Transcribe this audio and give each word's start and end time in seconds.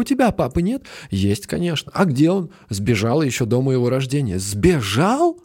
у 0.00 0.04
тебя 0.04 0.32
папы 0.32 0.62
нет? 0.62 0.84
Есть, 1.10 1.46
конечно. 1.46 1.92
А 1.94 2.04
где 2.04 2.30
он? 2.30 2.50
Сбежал 2.68 3.22
еще 3.22 3.44
до 3.46 3.62
моего 3.62 3.88
рождения. 3.90 4.38
Сбежал? 4.38 5.40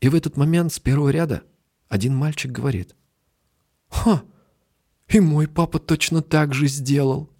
И 0.00 0.08
в 0.08 0.14
этот 0.14 0.36
момент 0.36 0.72
с 0.72 0.78
первого 0.78 1.10
ряда 1.10 1.42
один 1.88 2.14
мальчик 2.14 2.50
говорит. 2.50 2.94
Ха, 3.88 4.22
и 5.08 5.20
мой 5.20 5.46
папа 5.48 5.78
точно 5.78 6.22
так 6.22 6.54
же 6.54 6.66
сделал. 6.66 7.30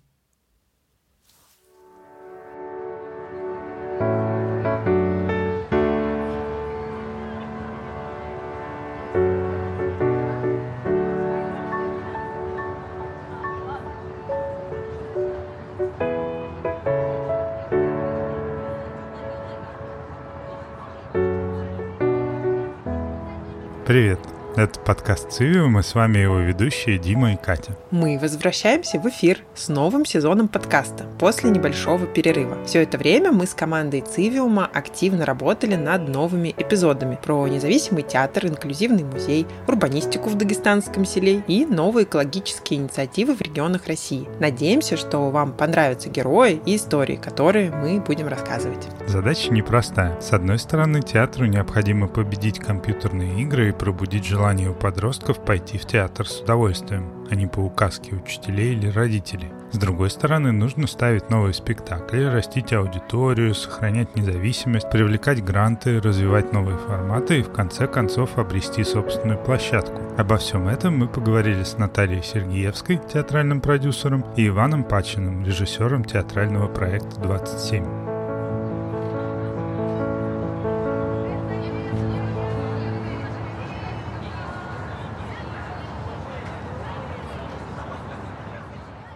Привет! 23.95 24.34
Это 24.57 24.79
подкаст 24.79 25.33
Цивиум, 25.33 25.81
и 25.81 25.83
с 25.83 25.97
вами 25.97 26.19
его 26.19 26.39
ведущие 26.39 26.97
Дима 26.97 27.33
и 27.33 27.37
Катя. 27.37 27.77
Мы 27.91 28.21
возвращаемся 28.21 29.01
в 29.01 29.09
эфир 29.09 29.41
с 29.57 29.67
новым 29.67 30.05
сезоном 30.05 30.47
подкаста 30.47 31.07
после 31.19 31.51
небольшого 31.51 32.07
перерыва. 32.07 32.57
Все 32.65 32.85
это 32.85 32.97
время 32.97 33.33
мы 33.33 33.49
с 33.49 33.55
командой 33.55 34.03
Цивиума 34.03 34.71
активно 34.73 35.27
работали 35.27 35.75
над 35.75 36.09
новыми 36.09 36.55
эпизодами 36.57 37.19
про 37.21 37.49
независимый 37.49 38.05
театр, 38.05 38.47
инклюзивный 38.47 39.03
музей, 39.03 39.45
урбанистику 39.67 40.29
в 40.29 40.37
дагестанском 40.37 41.05
селе 41.05 41.43
и 41.49 41.66
новые 41.66 42.05
экологические 42.05 42.79
инициативы 42.79 43.35
в 43.35 43.41
регионах 43.41 43.89
России. 43.89 44.29
Надеемся, 44.39 44.97
что 44.97 45.30
вам 45.30 45.52
понравятся 45.52 46.11
герои 46.11 46.61
и 46.65 46.77
истории, 46.77 47.16
которые 47.16 47.73
мы 47.73 47.99
будем 48.01 48.29
рассказывать. 48.29 48.87
Задача 49.09 49.52
непростая. 49.52 50.21
С 50.21 50.33
одной 50.33 50.61
стороны, 50.61 51.02
театру 51.02 51.46
необходимо 51.46 52.07
победить 52.07 52.61
компьютерные 52.61 53.43
игры 53.43 53.71
и 53.71 53.73
пробудить 53.73 54.24
желание 54.24 54.43
желание 54.45 54.68
у 54.68 54.74
подростков 54.74 55.42
пойти 55.42 55.78
в 55.78 55.87
театр 55.87 56.28
с 56.28 56.42
удовольствием, 56.42 57.26
а 57.30 57.34
не 57.34 57.46
по 57.46 57.60
указке 57.60 58.14
учителей 58.14 58.74
или 58.74 58.88
родителей. 58.88 59.48
С 59.73 59.78
другой 59.78 60.10
стороны, 60.10 60.52
нужно 60.52 60.87
ставить 60.87 61.30
новые 61.30 61.54
спектакли, 61.54 62.24
растить 62.24 62.74
аудиторию, 62.74 63.54
сохранять 63.54 64.15
независимость, 64.15 64.91
привлекать 64.91 65.42
гранты, 65.42 65.98
развивать 65.98 66.53
новые 66.53 66.76
форматы 66.76 67.41
и 67.41 67.42
в 67.42 67.53
конце 67.53 67.87
концов 67.87 68.37
обрести 68.37 68.84
собственную 68.84 69.38
площадку. 69.38 70.03
Обо 70.19 70.37
всем 70.37 70.69
этом 70.69 70.98
мы 70.98 71.09
поговорили 71.09 71.62
с 71.62 71.78
Натальей 71.78 72.22
Сергеевской, 72.22 73.00
театральным 73.10 73.62
продюсером, 73.62 74.26
и 74.37 74.48
Иваном 74.48 74.84
Пачиным, 74.84 75.42
режиссером 75.47 76.04
театрального 76.04 76.69
проекта 76.69 77.19
«27». 77.19 78.13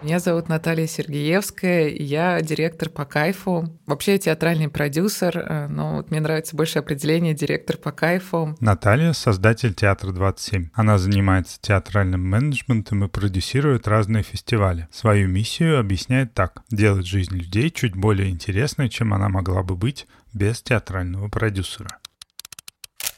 Меня 0.08 0.20
зовут 0.20 0.48
Наталья 0.48 0.86
Сергеевская, 0.86 1.88
я 1.90 2.40
директор 2.40 2.88
по 2.88 3.04
кайфу. 3.04 3.78
Вообще 3.84 4.12
я 4.12 4.18
театральный 4.18 4.70
продюсер, 4.70 5.36
э, 5.36 5.66
но 5.68 5.96
вот 5.96 6.10
мне 6.10 6.20
нравится 6.20 6.56
больше 6.56 6.78
определение 6.78 7.34
директор 7.34 7.76
по 7.76 7.92
кайфу. 7.92 8.56
Наталья— 8.58 9.12
создатель 9.12 9.74
Театра 9.74 10.12
27. 10.12 10.70
Она 10.72 10.96
занимается 10.96 11.60
театральным 11.60 12.26
менеджментом 12.26 13.04
и 13.04 13.08
продюсирует 13.08 13.86
разные 13.86 14.22
фестивали. 14.22 14.88
Свою 14.90 15.28
миссию 15.28 15.78
объясняет 15.78 16.32
так— 16.32 16.62
делать 16.70 17.06
жизнь 17.06 17.36
людей 17.36 17.68
чуть 17.68 17.94
более 17.94 18.30
интересной, 18.30 18.88
чем 18.88 19.12
она 19.12 19.28
могла 19.28 19.62
бы 19.62 19.76
быть 19.76 20.06
без 20.32 20.62
театрального 20.62 21.28
продюсера. 21.28 21.98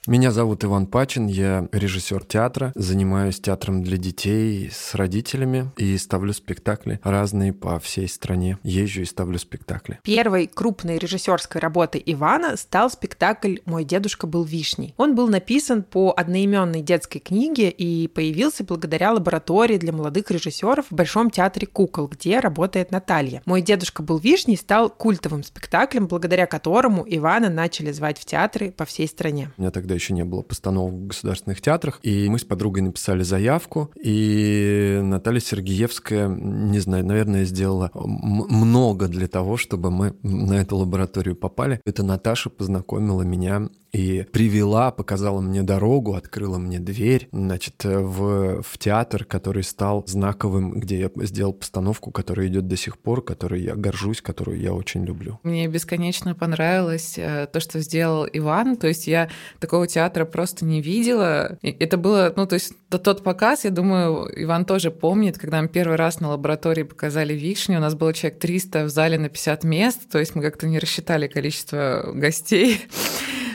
Меня 0.06 0.30
зовут 0.30 0.64
Иван 0.64 0.86
Пачин, 0.86 1.26
я 1.26 1.68
режиссер 1.72 2.24
театра, 2.24 2.72
занимаюсь 2.74 3.38
театром 3.38 3.82
для 3.82 3.98
детей 3.98 4.70
с 4.72 4.94
родителями 4.94 5.70
и 5.76 5.98
ставлю 5.98 6.32
спектакли 6.32 6.98
разные 7.04 7.52
по 7.52 7.78
всей 7.78 8.08
стране. 8.08 8.56
Езжу 8.62 9.02
и 9.02 9.04
ставлю 9.04 9.38
спектакли. 9.38 10.00
Первой 10.02 10.46
крупной 10.46 10.96
режиссерской 10.96 11.60
работой 11.60 12.02
Ивана 12.06 12.56
стал 12.56 12.88
спектакль 12.88 13.56
«Мой 13.66 13.84
дедушка 13.84 14.26
был 14.26 14.42
вишней». 14.42 14.94
Он 14.96 15.14
был 15.14 15.28
написан 15.28 15.82
по 15.82 16.14
одноименной 16.16 16.80
детской 16.80 17.18
книге 17.18 17.68
и 17.68 18.08
появился 18.08 18.64
благодаря 18.64 19.12
лаборатории 19.12 19.76
для 19.76 19.92
молодых 19.92 20.30
режиссеров 20.30 20.86
в 20.88 20.94
Большом 20.94 21.28
театре 21.28 21.66
кукол, 21.66 22.08
где 22.08 22.40
работает 22.40 22.90
Наталья. 22.90 23.42
«Мой 23.44 23.60
дедушка 23.60 24.02
был 24.02 24.16
вишней» 24.16 24.56
стал 24.56 24.88
культовым 24.88 25.44
спектаклем, 25.44 26.06
благодаря 26.06 26.46
которому 26.46 27.04
Ивана 27.06 27.50
начали 27.50 27.92
звать 27.92 28.18
в 28.18 28.24
театры 28.24 28.72
по 28.72 28.86
всей 28.86 29.06
стране. 29.06 29.52
Меня 29.58 29.70
тогда 29.70 29.89
еще 29.94 30.14
не 30.14 30.24
было 30.24 30.42
постановок 30.42 30.94
в 30.94 31.06
государственных 31.08 31.60
театрах. 31.60 32.00
И 32.02 32.28
мы 32.28 32.38
с 32.38 32.44
подругой 32.44 32.82
написали 32.82 33.22
заявку, 33.22 33.90
и 34.02 35.00
Наталья 35.02 35.40
Сергеевская, 35.40 36.28
не 36.28 36.78
знаю, 36.78 37.04
наверное, 37.04 37.44
сделала 37.44 37.90
много 37.94 39.08
для 39.08 39.28
того, 39.28 39.56
чтобы 39.56 39.90
мы 39.90 40.14
на 40.22 40.54
эту 40.54 40.76
лабораторию 40.76 41.36
попали. 41.36 41.80
Это 41.84 42.02
Наташа 42.02 42.50
познакомила 42.50 43.22
меня 43.22 43.68
и 43.92 44.24
привела, 44.32 44.90
показала 44.90 45.40
мне 45.40 45.62
дорогу, 45.62 46.14
открыла 46.14 46.58
мне 46.58 46.78
дверь, 46.78 47.28
значит, 47.32 47.84
в, 47.84 48.62
в 48.62 48.78
театр, 48.78 49.24
который 49.24 49.64
стал 49.64 50.04
знаковым, 50.06 50.72
где 50.72 51.00
я 51.00 51.10
сделал 51.24 51.52
постановку, 51.52 52.10
которая 52.10 52.46
идет 52.46 52.68
до 52.68 52.76
сих 52.76 52.98
пор, 52.98 53.22
которой 53.22 53.62
я 53.62 53.74
горжусь, 53.74 54.22
которую 54.22 54.60
я 54.60 54.72
очень 54.72 55.04
люблю. 55.04 55.40
Мне 55.42 55.66
бесконечно 55.66 56.34
понравилось 56.34 57.14
э, 57.16 57.48
то, 57.52 57.60
что 57.60 57.80
сделал 57.80 58.26
Иван, 58.32 58.76
то 58.76 58.86
есть 58.86 59.06
я 59.06 59.28
такого 59.58 59.79
театра 59.86 60.24
просто 60.24 60.64
не 60.64 60.80
видела. 60.80 61.58
И 61.62 61.70
это 61.70 61.96
было, 61.96 62.32
ну, 62.36 62.46
то 62.46 62.54
есть 62.54 62.72
тот 62.88 63.22
показ, 63.22 63.64
я 63.64 63.70
думаю, 63.70 64.30
Иван 64.34 64.64
тоже 64.64 64.90
помнит, 64.90 65.38
когда 65.38 65.62
мы 65.62 65.68
первый 65.68 65.96
раз 65.96 66.20
на 66.20 66.30
лаборатории 66.30 66.82
показали 66.82 67.34
вишни, 67.34 67.76
у 67.76 67.80
нас 67.80 67.94
было 67.94 68.12
человек 68.12 68.38
300 68.40 68.84
в 68.84 68.88
зале 68.88 69.18
на 69.18 69.28
50 69.28 69.64
мест, 69.64 70.10
то 70.10 70.18
есть 70.18 70.34
мы 70.34 70.42
как-то 70.42 70.66
не 70.66 70.78
рассчитали 70.78 71.26
количество 71.26 72.10
гостей. 72.14 72.80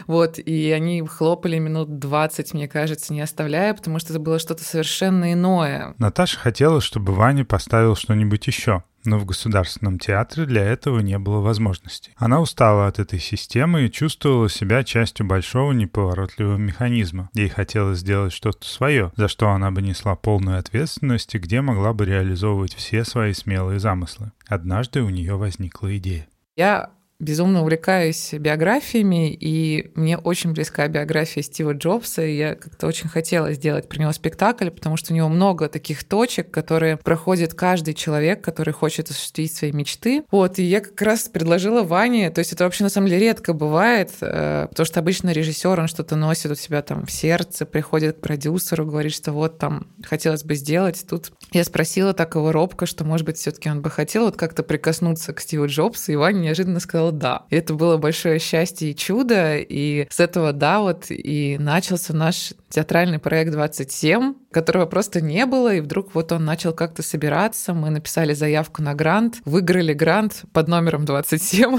Вот, 0.08 0.38
и 0.38 0.72
они 0.72 1.02
хлопали 1.02 1.58
минут 1.58 1.98
20, 1.98 2.54
мне 2.54 2.68
кажется, 2.68 3.12
не 3.12 3.22
оставляя, 3.22 3.74
потому 3.74 3.98
что 3.98 4.14
это 4.14 4.20
было 4.20 4.38
что-то 4.38 4.64
совершенно 4.64 5.34
иное. 5.34 5.96
Наташа 5.98 6.38
хотела, 6.38 6.80
чтобы 6.80 7.14
Ваня 7.14 7.44
поставил 7.44 7.96
что-нибудь 7.96 8.46
еще, 8.46 8.84
но 9.06 9.18
в 9.18 9.26
Государственном 9.26 10.00
театре 10.00 10.46
для 10.46 10.64
этого 10.64 11.00
не 11.00 11.18
было 11.18 11.40
возможности. 11.40 12.12
Она 12.16 12.42
устала 12.42 12.88
от 12.88 13.00
этой 13.00 13.20
системы 13.20 13.86
и 13.86 13.92
чувствовала 13.92 14.50
себя 14.50 14.84
частью 14.84 15.26
большого 15.26 15.72
неповоротливого 15.72 16.58
механизма. 16.58 17.30
Ей 17.34 17.50
хотелось 17.50 18.00
сделать 18.00 18.34
что-то 18.34 18.68
свое, 18.68 19.12
за 19.16 19.28
что 19.28 19.50
она 19.50 19.72
бы 19.72 19.82
несла 19.82 20.16
полную 20.16 20.60
ответственность 20.60 21.34
и 21.36 21.40
где 21.40 21.62
могла 21.62 21.94
бы 21.94 22.06
реализовывать 22.06 22.74
все 22.74 23.04
свои 23.04 23.34
смелые 23.34 23.80
замыслы. 23.80 24.32
Однажды 24.48 25.02
у 25.02 25.10
нее 25.10 25.36
возникла 25.36 25.96
идея. 25.98 26.28
Я 26.56 26.92
безумно 27.20 27.62
увлекаюсь 27.62 28.34
биографиями, 28.34 29.34
и 29.34 29.92
мне 29.96 30.18
очень 30.18 30.52
близка 30.52 30.88
биография 30.88 31.44
Стива 31.44 31.74
Джобса, 31.74 32.24
и 32.24 32.36
я 32.36 32.56
как-то 32.56 32.88
очень 32.88 33.08
хотела 33.08 33.54
сделать 33.54 33.88
про 33.88 34.00
него 34.00 34.12
спектакль, 34.12 34.70
потому 34.70 34.98
что 34.98 35.14
у 35.14 35.16
него 35.16 35.30
много 35.30 35.70
таких 35.70 36.04
точек, 36.04 36.52
которые 36.52 36.98
проходит 36.98 37.54
каждый 37.54 37.94
человек, 37.94 38.44
который 38.44 38.74
хочет 38.74 39.10
осуществить 39.10 39.56
свои 39.56 39.72
мечты. 39.72 40.24
Вот, 40.30 40.60
и 40.60 40.64
я 40.64 40.82
как 40.82 41.02
раз 41.02 41.30
предложила 41.30 41.84
Ване, 41.84 42.32
то 42.32 42.40
есть 42.40 42.52
это 42.52 42.66
вообще 42.66 42.84
на 42.84 42.90
самом 42.90 43.08
деле 43.08 43.22
редко 43.28 43.54
бывает, 43.54 44.12
э, 44.20 44.68
потому 44.70 44.86
что 44.86 45.00
обычно 45.00 45.32
режиссер, 45.32 45.80
он 45.80 45.88
что-то 45.88 46.16
носит 46.16 46.52
у 46.52 46.56
себя 46.56 46.82
там 46.82 47.06
в 47.06 47.12
сердце, 47.12 47.66
приходит 47.66 48.18
к 48.18 48.22
продюсеру, 48.22 48.86
говорит, 48.86 49.14
что 49.14 49.32
вот 49.32 49.58
там 49.58 49.88
хотелось 50.04 50.44
бы 50.44 50.56
сделать. 50.56 51.06
Тут 51.10 51.32
я 51.52 51.64
спросила 51.64 52.14
так 52.14 52.36
его 52.36 52.52
робко, 52.52 52.86
что, 52.86 53.06
может 53.06 53.26
быть, 53.26 53.38
все 53.38 53.52
таки 53.52 53.70
он 53.70 53.82
бы 53.82 53.90
хотел 53.90 54.26
вот 54.26 54.36
как-то 54.36 54.64
прикоснуться 54.64 55.34
к 55.34 55.40
Стиву 55.40 55.68
Джобсу, 55.68 56.12
и 56.12 56.16
Ваня 56.16 56.40
неожиданно 56.40 56.80
сказал, 56.80 57.05
сказала 57.06 57.12
«да». 57.12 57.44
И 57.50 57.56
это 57.56 57.74
было 57.74 57.98
большое 57.98 58.40
счастье 58.40 58.92
и 58.92 58.96
чудо, 58.96 59.58
и 59.58 60.08
с 60.10 60.20
этого 60.20 60.54
«да» 60.54 60.80
вот 60.80 61.06
и 61.10 61.58
начался 61.60 62.14
наш 62.14 62.54
театральный 62.70 63.20
проект 63.20 63.52
27, 63.52 64.34
которого 64.52 64.86
просто 64.86 65.22
не 65.22 65.46
было, 65.46 65.74
и 65.74 65.82
вдруг 65.82 66.14
вот 66.16 66.32
он 66.32 66.46
начал 66.46 66.74
как-то 66.74 67.04
собираться, 67.04 67.74
мы 67.74 67.90
написали 67.90 68.34
заявку 68.34 68.82
на 68.82 68.94
грант, 68.94 69.38
выиграли 69.46 69.94
грант 69.94 70.44
под 70.54 70.68
номером 70.68 71.06
27, 71.06 71.78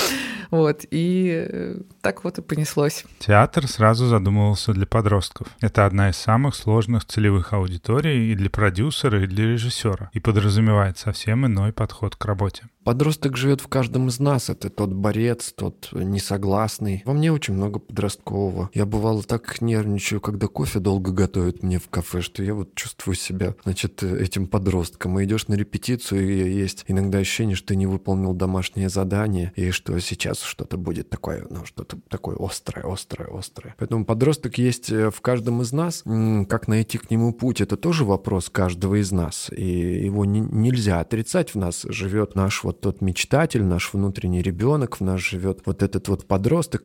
вот, 0.50 0.84
и 0.90 1.46
э, 1.48 1.80
так 2.00 2.24
вот 2.24 2.38
и 2.38 2.42
понеслось. 2.42 3.04
Театр 3.18 3.66
сразу 3.66 4.06
задумывался 4.06 4.72
для 4.72 4.86
подростков. 4.86 5.48
Это 5.60 5.86
одна 5.86 6.10
из 6.10 6.16
самых 6.16 6.54
сложных 6.54 7.04
целевых 7.04 7.52
аудиторий 7.52 8.32
и 8.32 8.34
для 8.34 8.50
продюсера, 8.50 9.22
и 9.22 9.26
для 9.26 9.46
режиссера, 9.46 10.10
и 10.12 10.20
подразумевает 10.20 10.98
совсем 10.98 11.46
иной 11.46 11.72
подход 11.72 12.16
к 12.16 12.24
работе. 12.24 12.64
Подросток 12.86 13.36
живет 13.36 13.60
в 13.60 13.66
каждом 13.66 14.06
из 14.06 14.20
нас. 14.20 14.48
Это 14.48 14.70
тот 14.70 14.92
борец, 14.92 15.52
тот 15.52 15.88
несогласный. 15.90 17.02
Во 17.04 17.14
мне 17.14 17.32
очень 17.32 17.54
много 17.54 17.80
подросткового. 17.80 18.70
Я 18.74 18.86
бывало 18.86 19.24
так 19.24 19.60
нервничаю, 19.60 20.20
когда 20.20 20.46
кофе 20.46 20.78
долго 20.78 21.10
готовят 21.10 21.64
мне 21.64 21.80
в 21.80 21.88
кафе, 21.88 22.20
что 22.20 22.44
я 22.44 22.54
вот 22.54 22.76
чувствую 22.76 23.16
себя, 23.16 23.56
значит, 23.64 24.04
этим 24.04 24.46
подростком. 24.46 25.18
И 25.18 25.24
идешь 25.24 25.48
на 25.48 25.54
репетицию, 25.54 26.30
и 26.30 26.48
есть 26.48 26.84
иногда 26.86 27.18
ощущение, 27.18 27.56
что 27.56 27.66
ты 27.66 27.76
не 27.76 27.88
выполнил 27.88 28.34
домашнее 28.34 28.88
задание, 28.88 29.52
и 29.56 29.72
что 29.72 29.98
сейчас 29.98 30.42
что-то 30.42 30.76
будет 30.76 31.10
такое, 31.10 31.44
ну, 31.50 31.64
что-то 31.64 31.98
такое 32.08 32.36
острое, 32.38 32.86
острое, 32.86 33.36
острое. 33.36 33.74
Поэтому 33.78 34.04
подросток 34.04 34.58
есть 34.58 34.92
э, 34.92 35.10
в 35.10 35.20
каждом 35.22 35.60
из 35.60 35.72
нас. 35.72 36.04
Как 36.48 36.68
найти 36.68 36.98
к 36.98 37.10
нему 37.10 37.32
путь, 37.32 37.60
это 37.60 37.76
тоже 37.76 38.04
вопрос 38.04 38.48
каждого 38.48 38.94
из 39.00 39.10
нас. 39.10 39.50
И 39.50 40.04
его 40.04 40.24
не, 40.24 40.38
нельзя 40.38 41.00
отрицать. 41.00 41.50
В 41.50 41.56
нас 41.56 41.84
живет 41.88 42.36
наш 42.36 42.62
вот 42.62 42.75
тот 42.80 43.00
мечтатель, 43.00 43.64
наш 43.64 43.92
внутренний 43.92 44.42
ребенок, 44.42 45.00
в 45.00 45.04
нас 45.04 45.20
живет 45.20 45.60
вот 45.66 45.82
этот 45.82 46.08
вот 46.08 46.26
подросток. 46.26 46.84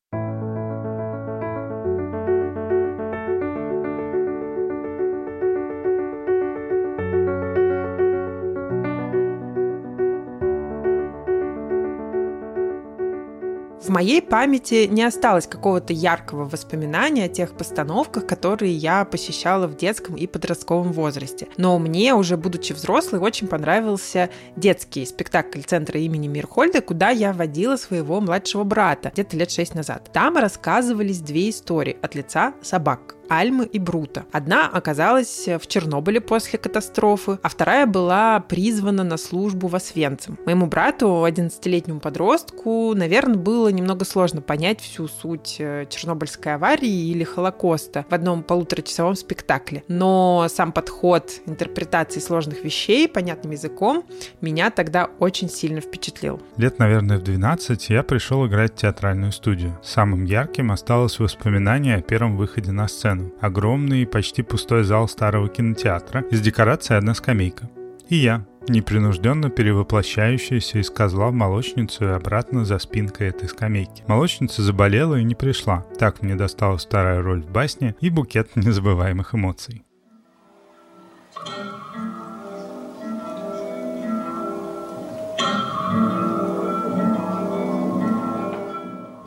Моей 13.92 14.22
памяти 14.22 14.88
не 14.90 15.04
осталось 15.04 15.46
какого-то 15.46 15.94
яркого 15.94 16.46
воспоминания 16.46 17.26
о 17.26 17.30
тех 17.30 17.56
постановках, 17.56 18.26
которые 18.26 18.74
я 18.74 19.06
посещала 19.06 19.68
в 19.68 19.78
детском 19.78 20.16
и 20.16 20.26
подростковом 20.26 20.94
возрасте. 20.94 21.48
Но 21.58 21.78
мне, 21.78 22.16
уже 22.16 22.38
будучи 22.38 22.74
взрослой, 22.74 23.20
очень 23.20 23.48
понравился 23.48 24.30
детский 24.56 25.06
спектакль 25.06 25.62
Центра 25.62 26.00
имени 26.00 26.28
Мирхольда, 26.28 26.82
куда 26.82 27.10
я 27.10 27.34
водила 27.34 27.76
своего 27.76 28.22
младшего 28.22 28.64
брата 28.64 29.12
где-то 29.14 29.38
лет 29.38 29.52
шесть 29.52 29.76
назад. 29.76 30.10
Там 30.14 30.38
рассказывались 30.38 31.20
две 31.20 31.50
истории 31.50 31.98
от 32.02 32.16
лица 32.16 32.54
собак. 32.62 33.16
Альмы 33.30 33.66
и 33.66 33.80
Брута. 33.80 34.26
Одна 34.32 34.68
оказалась 34.68 35.48
в 35.48 35.68
Чернобыле 35.68 36.20
после 36.22 36.60
катастрофы, 36.60 37.40
а 37.42 37.50
вторая 37.50 37.86
была 37.86 38.40
призвана 38.42 39.04
на 39.04 39.18
службу 39.18 39.68
в 39.68 39.76
Освенцим. 39.76 40.38
Моему 40.46 40.68
брату, 40.68 41.26
11-летнему 41.26 42.00
подростку, 42.00 42.94
наверное, 42.94 43.38
было 43.38 43.70
немного 43.70 44.06
сложно 44.06 44.42
понять 44.42 44.82
всю 44.82 45.08
суть 45.08 45.58
э, 45.60 45.86
Чернобыльской 45.90 46.56
аварии 46.56 47.10
или 47.10 47.24
Холокоста 47.24 48.06
в 48.10 48.14
одном 48.14 48.44
полуторачасовом 48.44 49.16
спектакле. 49.16 49.84
Но 49.88 50.48
сам 50.50 50.72
подход 50.72 51.32
интерпретации 51.46 52.20
сложных 52.20 52.64
вещей 52.64 53.08
понятным 53.08 53.54
языком 53.54 54.04
меня 54.42 54.72
тогда 54.72 55.10
очень 55.20 55.50
сильно 55.50 55.82
впечатлил. 55.82 56.42
Лет, 56.58 56.80
наверное, 56.80 57.18
в 57.18 57.24
12 57.24 57.90
я 57.90 58.04
пришел 58.04 58.46
играть 58.48 58.74
в 58.74 58.76
театральную 58.76 59.32
студию. 59.32 59.80
Самым 59.84 60.26
ярким 60.26 60.72
осталось 60.72 61.20
воспоминание 61.20 61.96
о 61.96 62.02
первом 62.02 62.38
выходе 62.38 62.72
на 62.72 62.88
сцену 62.88 63.21
сцену. 63.22 63.34
Огромный, 63.40 64.06
почти 64.06 64.42
пустой 64.44 64.84
зал 64.84 65.08
старого 65.08 65.48
кинотеатра, 65.48 66.22
из 66.32 66.42
декорации 66.42 66.96
одна 66.96 67.14
скамейка. 67.14 67.70
И 68.10 68.16
я, 68.16 68.46
непринужденно 68.68 69.50
перевоплощающаяся 69.50 70.80
из 70.80 70.90
козла 70.90 71.30
в 71.30 71.34
молочницу 71.34 72.06
и 72.06 72.10
обратно 72.10 72.66
за 72.66 72.80
спинкой 72.80 73.30
этой 73.30 73.48
скамейки. 73.48 74.04
Молочница 74.08 74.62
заболела 74.62 75.16
и 75.16 75.24
не 75.24 75.36
пришла. 75.36 75.86
Так 75.98 76.22
мне 76.22 76.36
досталась 76.36 76.86
вторая 76.86 77.22
роль 77.22 77.42
в 77.42 77.50
басне 77.50 77.96
и 78.02 78.10
букет 78.10 78.56
незабываемых 78.56 79.34
эмоций. 79.34 79.84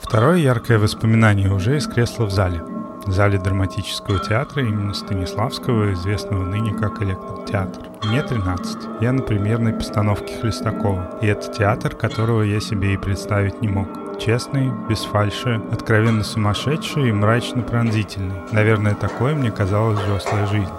Второе 0.00 0.36
яркое 0.36 0.78
воспоминание 0.78 1.52
уже 1.52 1.76
из 1.76 1.88
кресла 1.88 2.26
в 2.26 2.30
зале– 2.30 2.62
в 3.06 3.12
зале 3.12 3.38
драматического 3.38 4.18
театра 4.18 4.62
имени 4.62 4.92
Станиславского, 4.92 5.92
известного 5.92 6.44
ныне 6.44 6.72
как 6.72 7.02
Электротеатр. 7.02 7.80
Мне 8.04 8.22
13. 8.22 9.00
Я 9.00 9.12
на 9.12 9.22
премьерной 9.22 9.72
постановке 9.72 10.38
Хлестакова. 10.40 11.18
И 11.20 11.26
это 11.26 11.52
театр, 11.52 11.94
которого 11.94 12.42
я 12.42 12.60
себе 12.60 12.94
и 12.94 12.96
представить 12.96 13.60
не 13.60 13.68
мог. 13.68 13.88
Честный, 14.18 14.70
без 14.88 15.00
фальши, 15.00 15.60
откровенно 15.72 16.22
сумасшедший 16.22 17.08
и 17.08 17.12
мрачно 17.12 17.62
пронзительный. 17.62 18.36
Наверное, 18.52 18.94
такое 18.94 19.34
мне 19.34 19.50
казалась 19.50 19.98
взрослая 20.00 20.46
жизнь. 20.46 20.72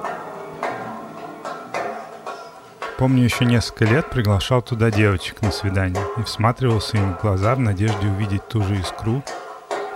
Помню, 2.98 3.24
еще 3.24 3.44
несколько 3.44 3.86
лет 3.86 4.10
приглашал 4.10 4.62
туда 4.62 4.90
девочек 4.90 5.42
на 5.42 5.52
свидание 5.52 6.02
и 6.18 6.24
всматривался 6.24 6.96
им 6.96 7.14
в 7.14 7.22
глаза 7.22 7.56
в 7.56 7.60
надежде 7.60 8.08
увидеть 8.08 8.48
ту 8.48 8.64
же 8.64 8.78
искру, 8.78 9.22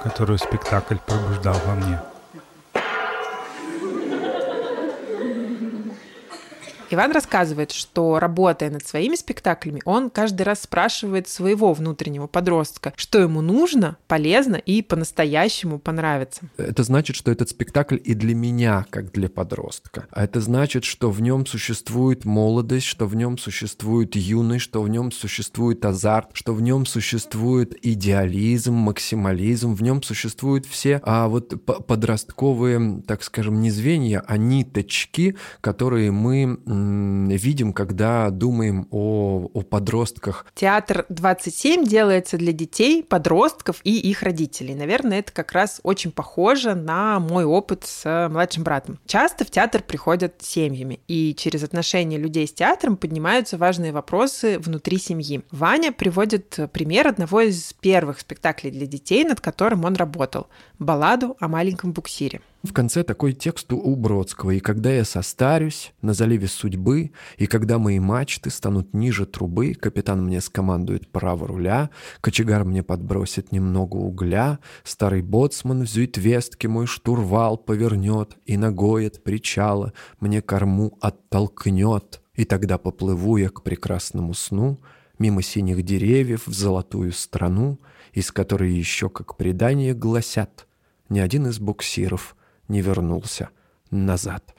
которую 0.03 0.37
спектакль 0.37 0.97
пробуждал 1.07 1.55
во 1.65 1.75
мне. 1.75 1.99
Иван 6.91 7.11
рассказывает, 7.11 7.71
что 7.71 8.19
работая 8.19 8.69
над 8.69 8.85
своими 8.85 9.15
спектаклями, 9.15 9.81
он 9.85 10.09
каждый 10.09 10.43
раз 10.43 10.61
спрашивает 10.61 11.27
своего 11.27 11.73
внутреннего 11.73 12.27
подростка, 12.27 12.93
что 12.95 13.19
ему 13.19 13.41
нужно, 13.41 13.97
полезно 14.07 14.55
и 14.55 14.81
по-настоящему 14.81 15.79
понравится. 15.79 16.41
Это 16.57 16.83
значит, 16.83 17.15
что 17.15 17.31
этот 17.31 17.49
спектакль 17.49 17.97
и 18.03 18.13
для 18.13 18.35
меня, 18.35 18.85
как 18.89 19.11
для 19.11 19.29
подростка. 19.29 20.07
А 20.11 20.23
это 20.23 20.41
значит, 20.41 20.83
что 20.83 21.11
в 21.11 21.21
нем 21.21 21.45
существует 21.45 22.25
молодость, 22.25 22.85
что 22.85 23.05
в 23.07 23.15
нем 23.15 23.37
существует 23.37 24.15
юность, 24.15 24.63
что 24.63 24.81
в 24.81 24.89
нем 24.89 25.11
существует 25.11 25.83
азарт, 25.85 26.29
что 26.33 26.53
в 26.53 26.61
нем 26.61 26.85
существует 26.85 27.77
идеализм, 27.81 28.73
максимализм, 28.73 29.73
в 29.73 29.83
нем 29.83 30.03
существуют 30.03 30.65
все 30.65 30.99
а 31.03 31.27
вот 31.27 31.65
подростковые, 31.65 33.01
так 33.07 33.23
скажем, 33.23 33.61
не 33.61 33.71
звенья, 33.71 34.23
а 34.27 34.37
ниточки, 34.37 35.35
которые 35.61 36.11
мы 36.11 36.59
видим, 36.79 37.73
когда 37.73 38.29
думаем 38.29 38.87
о, 38.91 39.49
о 39.53 39.61
подростках. 39.61 40.45
Театр 40.55 41.05
27 41.09 41.85
делается 41.85 42.37
для 42.37 42.51
детей, 42.51 43.03
подростков 43.03 43.81
и 43.83 43.97
их 43.97 44.23
родителей. 44.23 44.75
Наверное, 44.75 45.19
это 45.19 45.31
как 45.31 45.51
раз 45.51 45.79
очень 45.83 46.11
похоже 46.11 46.75
на 46.75 47.19
мой 47.19 47.45
опыт 47.45 47.85
с 47.85 48.27
младшим 48.29 48.63
братом. 48.63 48.99
Часто 49.05 49.45
в 49.45 49.51
театр 49.51 49.83
приходят 49.83 50.35
семьями, 50.39 50.99
и 51.07 51.35
через 51.35 51.63
отношения 51.63 52.17
людей 52.17 52.47
с 52.47 52.53
театром 52.53 52.97
поднимаются 52.97 53.57
важные 53.57 53.91
вопросы 53.91 54.59
внутри 54.59 54.97
семьи. 54.97 55.43
Ваня 55.51 55.91
приводит 55.91 56.57
пример 56.71 57.07
одного 57.07 57.41
из 57.41 57.73
первых 57.73 58.19
спектаклей 58.19 58.71
для 58.71 58.85
детей, 58.85 59.23
над 59.23 59.41
которым 59.41 59.85
он 59.85 59.95
работал– 59.95 60.47
балладу 60.79 61.35
о 61.39 61.47
маленьком 61.47 61.91
буксире. 61.91 62.41
В 62.63 62.73
конце 62.73 63.03
такой 63.03 63.33
текст 63.33 63.71
у 63.71 63.95
Бродского 63.95 64.51
«И 64.51 64.59
когда 64.59 64.91
я 64.91 65.05
состарюсь 65.05 65.93
на 66.01 66.13
заливе 66.13 66.47
судьбы, 66.47 67.11
и 67.37 67.45
когда 67.45 67.79
мои 67.79 67.99
мачты 67.99 68.49
станут 68.49 68.93
ниже 68.93 69.25
трубы, 69.25 69.73
капитан 69.73 70.25
мне 70.25 70.41
скомандует 70.41 71.09
право 71.09 71.47
руля, 71.47 71.89
кочегар 72.19 72.65
мне 72.65 72.83
подбросит 72.83 73.51
немного 73.51 73.95
угля, 73.95 74.59
старый 74.83 75.21
боцман 75.21 75.85
в 75.85 75.89
зюитвестке 75.89 76.67
мой 76.67 76.85
штурвал 76.85 77.57
повернет 77.57 78.37
и 78.45 78.57
ногой 78.57 79.07
от 79.07 79.23
причала 79.23 79.93
мне 80.19 80.41
корму 80.41 80.97
оттолкнет, 80.99 82.21
и 82.33 82.43
тогда 82.43 82.77
поплыву 82.77 83.37
я 83.37 83.49
к 83.49 83.63
прекрасному 83.63 84.33
сну, 84.33 84.79
мимо 85.17 85.41
синих 85.41 85.83
деревьев 85.83 86.47
в 86.47 86.53
золотую 86.53 87.11
страну, 87.11 87.79
из 88.13 88.31
которой 88.31 88.73
еще, 88.73 89.09
как 89.09 89.37
предание 89.37 89.93
гласят, 89.93 90.65
ни 91.09 91.19
один 91.19 91.47
из 91.47 91.59
буксиров— 91.59 92.35
не 92.69 92.81
вернулся 92.81 93.49
назад. 93.91 94.55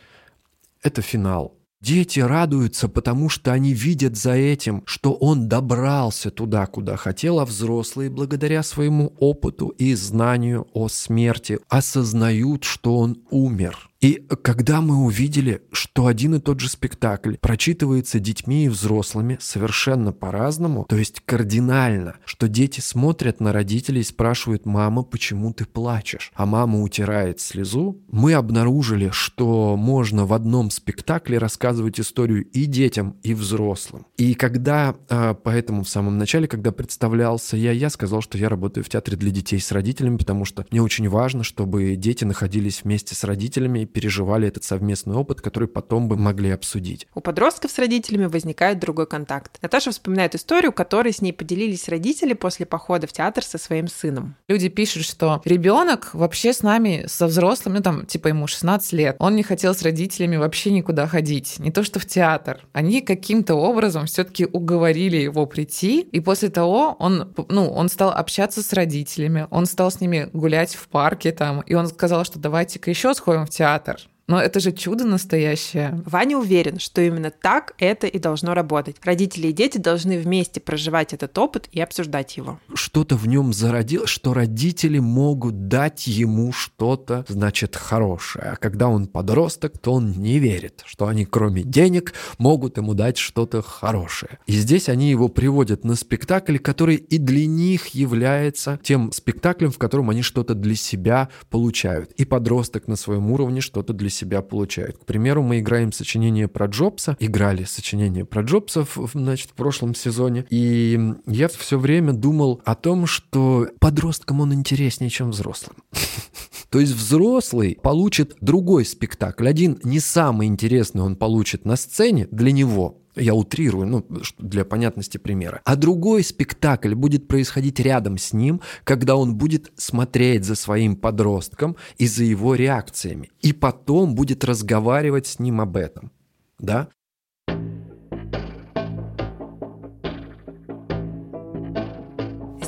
Это 0.83 1.00
финал. 1.00 1.57
Дети 1.80 2.21
радуются, 2.21 2.88
потому 2.88 3.30
что 3.30 3.52
они 3.52 3.73
видят 3.73 4.14
за 4.14 4.33
этим, 4.33 4.83
что 4.85 5.14
он 5.14 5.49
добрался 5.49 6.30
туда, 6.30 6.66
куда 6.66 6.97
хотел, 6.97 7.40
а 7.40 7.47
взрослые, 7.47 8.11
благодаря 8.11 8.62
своему 8.62 9.14
опыту 9.19 9.69
и 9.69 9.95
знанию 9.95 10.66
о 10.75 10.88
смерти, 10.88 11.59
осознают, 11.69 12.64
что 12.64 12.99
он 12.99 13.23
умер– 13.30 13.78
и 14.00 14.25
когда 14.42 14.80
мы 14.80 15.04
увидели, 15.04 15.62
что 15.73 16.07
один 16.07 16.35
и 16.35 16.40
тот 16.40 16.61
же 16.61 16.71
спектакль 16.71 17.37
прочитывается 17.37 18.19
детьми 18.19 18.64
и 18.64 18.69
взрослыми 18.69 19.37
совершенно 19.40 20.12
по-разному, 20.12 20.87
то 20.88 20.97
есть 20.97 21.21
кардинально, 21.21 22.16
что 22.25 22.49
дети 22.49 22.80
смотрят 22.80 23.40
на 23.40 23.52
родителей 23.52 24.00
и 24.00 24.04
спрашивают, 24.04 24.64
мама, 24.64 25.02
почему 25.02 25.52
ты 25.52 25.66
плачешь? 25.66 26.33
А 26.35 26.47
мама 26.47 26.80
утирает 26.80 27.40
слезу, 27.40 28.00
мы 28.11 28.33
обнаружили, 28.33 29.11
что 29.12 29.76
можно 29.76 30.25
в 30.25 30.33
одном 30.33 30.71
спектакле 30.71 31.37
рассказывать 31.37 32.00
историю 32.00 32.45
и 32.47 32.64
детям, 32.64 33.16
и 33.23 33.35
взрослым. 33.35 34.07
И 34.16 34.33
когда, 34.33 34.97
а, 35.11 35.35
поэтому 35.35 35.85
в 35.85 35.88
самом 35.90 36.16
начале, 36.16 36.49
когда 36.49 36.73
представлялся 36.73 37.59
я, 37.59 37.73
я 37.73 37.90
сказал, 37.90 38.23
что 38.23 38.38
я 38.38 38.49
работаю 38.49 38.83
в 38.83 38.88
театре 38.88 39.19
для 39.19 39.30
детей 39.30 39.61
с 39.61 39.71
родителями, 39.73 40.16
потому 40.16 40.47
что 40.47 40.64
мне 40.71 40.80
очень 40.80 41.09
важно, 41.09 41.45
чтобы 41.45 41.97
дети 41.97 42.25
находились 42.25 42.83
вместе 42.83 43.14
с 43.14 43.25
родителями 43.25 43.90
переживали 43.93 44.49
этот 44.49 44.65
совместный 44.65 45.15
опыт, 45.15 45.41
который 45.41 45.69
потом 45.69 46.09
бы 46.09 46.17
могли 46.17 46.51
обсудить. 46.51 47.07
У 47.15 47.21
подростков 47.21 47.71
с 47.71 47.79
родителями 47.79 48.27
возникает 48.27 48.79
другой 48.79 49.07
контакт. 49.07 49.59
Наташа 49.63 49.91
вспоминает 49.91 50.35
историю, 50.35 50.73
которой 50.73 51.13
с 51.13 51.21
ней 51.21 51.33
поделились 51.33 51.89
родители 51.89 52.33
после 52.33 52.67
похода 52.67 53.07
в 53.07 53.13
театр 53.13 53.45
со 53.45 53.59
своим 53.59 53.89
сыном. 53.89 54.37
Люди 54.49 54.69
пишут, 54.69 55.05
что 55.05 55.41
ребенок 55.45 56.11
вообще 56.15 56.53
с 56.53 56.63
нами, 56.63 57.05
со 57.07 57.27
взрослым, 57.27 57.75
ну 57.75 57.83
там, 57.83 58.07
типа 58.07 58.29
ему 58.29 58.47
16 58.47 58.93
лет, 58.93 59.17
он 59.19 59.37
не 59.37 59.43
хотел 59.43 59.75
с 59.75 59.83
родителями 59.83 60.37
вообще 60.37 60.71
никуда 60.71 61.07
ходить, 61.07 61.59
не 61.59 61.71
то 61.71 61.83
что 61.83 61.99
в 61.99 62.07
театр. 62.07 62.67
Они 62.73 63.01
каким-то 63.01 63.55
образом 63.55 64.07
все-таки 64.07 64.47
уговорили 64.47 65.17
его 65.17 65.47
прийти, 65.47 66.01
и 66.01 66.21
после 66.21 66.49
того 66.49 66.97
он, 66.99 67.35
ну, 67.49 67.71
он 67.71 67.89
стал 67.89 68.11
общаться 68.11 68.63
с 68.63 68.73
родителями, 68.73 69.47
он 69.51 69.67
стал 69.67 69.91
с 69.91 70.01
ними 70.01 70.29
гулять 70.33 70.75
в 70.75 70.89
парке 70.89 71.33
там, 71.33 71.61
и 71.61 71.75
он 71.75 71.87
сказал, 71.89 72.25
что 72.25 72.39
давайте-ка 72.39 72.91
еще 72.91 73.15
сходим 73.15 73.47
в 73.47 73.51
театр. 73.51 73.80
avatar 73.81 74.09
Но 74.31 74.41
это 74.41 74.61
же 74.61 74.71
чудо 74.71 75.05
настоящее. 75.05 76.01
Ваня 76.07 76.39
уверен, 76.39 76.79
что 76.79 77.01
именно 77.01 77.33
так 77.33 77.75
это 77.79 78.07
и 78.07 78.21
должно 78.21 78.55
работать. 78.55 78.95
Родители 79.03 79.49
и 79.49 79.53
дети 79.53 79.79
должны 79.79 80.21
вместе 80.21 80.61
проживать 80.61 81.13
этот 81.13 81.37
опыт 81.37 81.69
и 81.73 81.81
обсуждать 81.81 82.37
его. 82.37 82.61
Что-то 82.73 83.17
в 83.17 83.27
нем 83.27 83.53
зародилось, 83.53 84.09
что 84.09 84.33
родители 84.33 85.01
могут 85.01 85.67
дать 85.67 86.07
ему 86.07 86.53
что-то, 86.53 87.25
значит, 87.27 87.75
хорошее. 87.75 88.51
А 88.53 88.57
когда 88.57 88.87
он 88.87 89.09
подросток, 89.09 89.77
то 89.79 89.95
он 89.95 90.13
не 90.13 90.39
верит, 90.39 90.85
что 90.87 91.09
они 91.09 91.25
кроме 91.25 91.65
денег 91.65 92.15
могут 92.39 92.77
ему 92.77 92.95
дать 92.95 93.19
что-то 93.19 93.63
хорошее. 93.63 94.39
И 94.47 94.53
здесь 94.53 94.89
они 94.89 95.11
его 95.11 95.27
приводят 95.27 95.83
на 95.83 95.97
спектакль, 95.97 96.59
который 96.59 96.95
и 96.95 97.19
для 97.19 97.47
них 97.47 97.89
является 97.89 98.79
тем 98.85 99.11
спектаклем, 99.11 99.73
в 99.73 99.79
котором 99.79 100.09
они 100.09 100.23
что-то 100.23 100.55
для 100.55 100.77
себя 100.77 101.31
получают. 101.49 102.13
И 102.13 102.25
подросток 102.25 102.87
на 102.87 102.95
своем 102.95 103.33
уровне 103.33 103.61
что-то 103.61 103.93
для 103.93 104.09
себя 104.09 104.20
себя 104.21 104.43
получают. 104.43 104.99
К 104.99 105.05
примеру, 105.05 105.43
мы 105.43 105.61
играем 105.61 105.93
сочинение 105.93 106.49
про 106.49 106.67
Джобса, 106.67 107.17
играли 107.19 107.65
сочинение 107.65 108.25
про 108.25 108.43
Джобса, 108.43 108.87
значит, 109.15 109.50
в 109.50 109.55
прошлом 109.55 109.95
сезоне, 109.95 110.47
и 110.50 110.99
я 111.27 111.49
все 111.49 111.79
время 111.79 112.12
думал 112.12 112.61
о 112.65 112.75
том, 112.75 113.07
что 113.07 113.69
подросткам 113.81 114.41
он 114.41 114.55
интереснее, 114.55 115.11
чем 115.11 115.31
взрослым. 115.31 115.77
То 116.71 116.79
есть 116.79 116.93
взрослый 116.93 117.77
получит 117.83 118.37
другой 118.41 118.85
спектакль. 118.85 119.49
Один 119.49 119.79
не 119.83 119.99
самый 119.99 120.47
интересный 120.47 121.03
он 121.03 121.17
получит 121.17 121.65
на 121.65 121.77
сцене 121.77 122.29
для 122.31 122.53
него, 122.53 123.00
я 123.17 123.35
утрирую, 123.35 123.87
ну, 123.87 124.07
для 124.39 124.65
понятности 124.65 125.19
примера. 125.19 125.61
А 125.65 125.75
другой 125.75 126.23
спектакль 126.23 126.95
будет 126.95 127.27
происходить 127.27 127.81
рядом 127.81 128.19
с 128.19 128.33
ним, 128.33 128.61
когда 128.85 129.17
он 129.17 129.35
будет 129.37 129.73
смотреть 129.77 130.45
за 130.45 130.55
своим 130.55 130.97
подростком 130.97 131.77
и 131.99 132.07
за 132.07 132.23
его 132.25 132.55
реакциями. 132.55 133.31
И 133.41 133.53
потом 133.53 134.15
будет 134.15 134.45
разговаривать 134.45 135.27
с 135.27 135.39
ним 135.41 135.61
об 135.61 135.77
этом. 135.77 136.12
Да? 136.61 136.89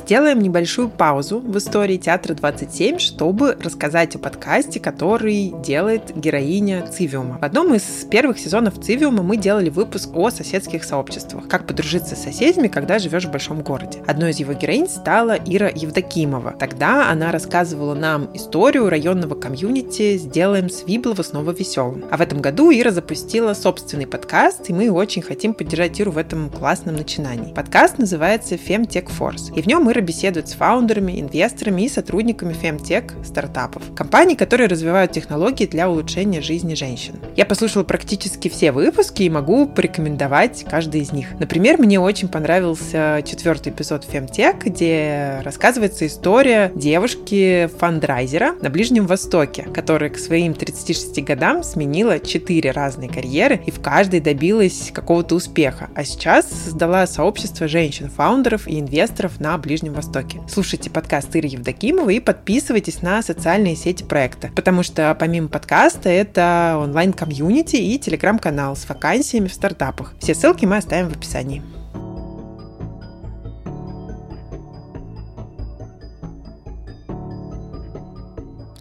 Сделаем 0.03 0.41
небольшую 0.41 0.89
паузу 0.89 1.39
в 1.39 1.57
истории 1.57 1.95
Театра 1.95 2.33
27, 2.33 2.97
чтобы 2.97 3.57
рассказать 3.63 4.17
о 4.17 4.19
подкасте, 4.19 4.81
который 4.81 5.53
делает 5.63 6.11
героиня 6.13 6.85
Цивиума. 6.85 7.37
В 7.39 7.45
одном 7.45 7.73
из 7.73 7.83
первых 8.11 8.37
сезонов 8.37 8.81
Цивиума 8.81 9.23
мы 9.23 9.37
делали 9.37 9.69
выпуск 9.69 10.09
о 10.13 10.29
соседских 10.29 10.83
сообществах. 10.83 11.47
Как 11.47 11.65
подружиться 11.65 12.17
с 12.17 12.23
соседями, 12.23 12.67
когда 12.67 12.99
живешь 12.99 13.23
в 13.23 13.31
большом 13.31 13.61
городе. 13.61 14.03
Одной 14.05 14.31
из 14.31 14.39
его 14.39 14.51
героинь 14.51 14.89
стала 14.89 15.37
Ира 15.45 15.69
Евдокимова. 15.73 16.55
Тогда 16.59 17.09
она 17.09 17.31
рассказывала 17.31 17.95
нам 17.95 18.29
историю 18.33 18.89
районного 18.89 19.35
комьюнити 19.35 20.17
«Сделаем 20.17 20.69
Свиблова 20.69 21.21
снова 21.21 21.51
веселым». 21.51 22.03
А 22.11 22.17
в 22.17 22.21
этом 22.21 22.41
году 22.41 22.73
Ира 22.73 22.91
запустила 22.91 23.53
собственный 23.53 24.05
подкаст, 24.05 24.69
и 24.69 24.73
мы 24.73 24.91
очень 24.91 25.21
хотим 25.21 25.53
поддержать 25.53 25.97
Иру 26.01 26.11
в 26.11 26.17
этом 26.17 26.49
классном 26.49 26.97
начинании. 26.97 27.53
Подкаст 27.53 27.99
называется 27.99 28.55
Femtech 28.55 29.09
Force, 29.17 29.53
и 29.55 29.61
в 29.61 29.65
нем 29.65 29.92
Ира 29.93 30.01
беседует 30.01 30.49
с 30.49 30.53
фаундерами, 30.53 31.21
инвесторами 31.21 31.83
и 31.83 31.87
сотрудниками 31.87 32.53
фемтек 32.53 33.13
стартапов, 33.23 33.83
компаний, 33.95 34.35
которые 34.35 34.67
развивают 34.67 35.11
технологии 35.11 35.67
для 35.67 35.87
улучшения 35.87 36.41
жизни 36.41 36.73
женщин. 36.73 37.19
Я 37.35 37.45
послушала 37.45 37.83
практически 37.83 38.49
все 38.49 38.71
выпуски 38.71 39.21
и 39.21 39.29
могу 39.29 39.67
порекомендовать 39.67 40.65
каждый 40.67 41.01
из 41.01 41.11
них. 41.11 41.27
Например, 41.39 41.77
мне 41.77 41.99
очень 41.99 42.27
понравился 42.27 43.21
четвертый 43.23 43.71
эпизод 43.71 44.03
Фемтек, 44.03 44.65
где 44.65 45.39
рассказывается 45.43 46.07
история 46.07 46.71
девушки-фандрайзера 46.73 48.55
на 48.63 48.71
Ближнем 48.71 49.05
Востоке, 49.05 49.61
которая 49.75 50.09
к 50.09 50.17
своим 50.17 50.55
36 50.55 51.23
годам 51.23 51.61
сменила 51.61 52.19
4 52.19 52.71
разные 52.71 53.09
карьеры 53.09 53.61
и 53.63 53.69
в 53.69 53.79
каждой 53.79 54.21
добилась 54.21 54.89
какого-то 54.91 55.35
успеха, 55.35 55.91
а 55.93 56.03
сейчас 56.03 56.47
создала 56.49 57.05
сообщество 57.05 57.67
женщин-фаундеров 57.67 58.67
и 58.67 58.79
инвесторов 58.79 59.39
на 59.39 59.55
Ближнем 59.59 59.82
Ближнем 59.83 59.95
Востоке. 59.95 60.41
Слушайте 60.47 60.89
подкаст 60.89 61.35
Иры 61.35 61.47
Евдокимовой 61.47 62.15
и 62.15 62.19
подписывайтесь 62.21 63.01
на 63.01 63.21
социальные 63.21 63.75
сети 63.75 64.03
проекта, 64.03 64.49
потому 64.55 64.81
что 64.81 65.13
помимо 65.19 65.49
подкаста 65.49 66.07
это 66.07 66.77
онлайн-комьюнити 66.81 67.75
и 67.75 67.99
телеграм-канал 67.99 68.77
с 68.77 68.87
вакансиями 68.87 69.47
в 69.47 69.53
стартапах. 69.53 70.13
Все 70.19 70.35
ссылки 70.35 70.65
мы 70.65 70.77
оставим 70.77 71.09
в 71.09 71.17
описании. 71.17 71.61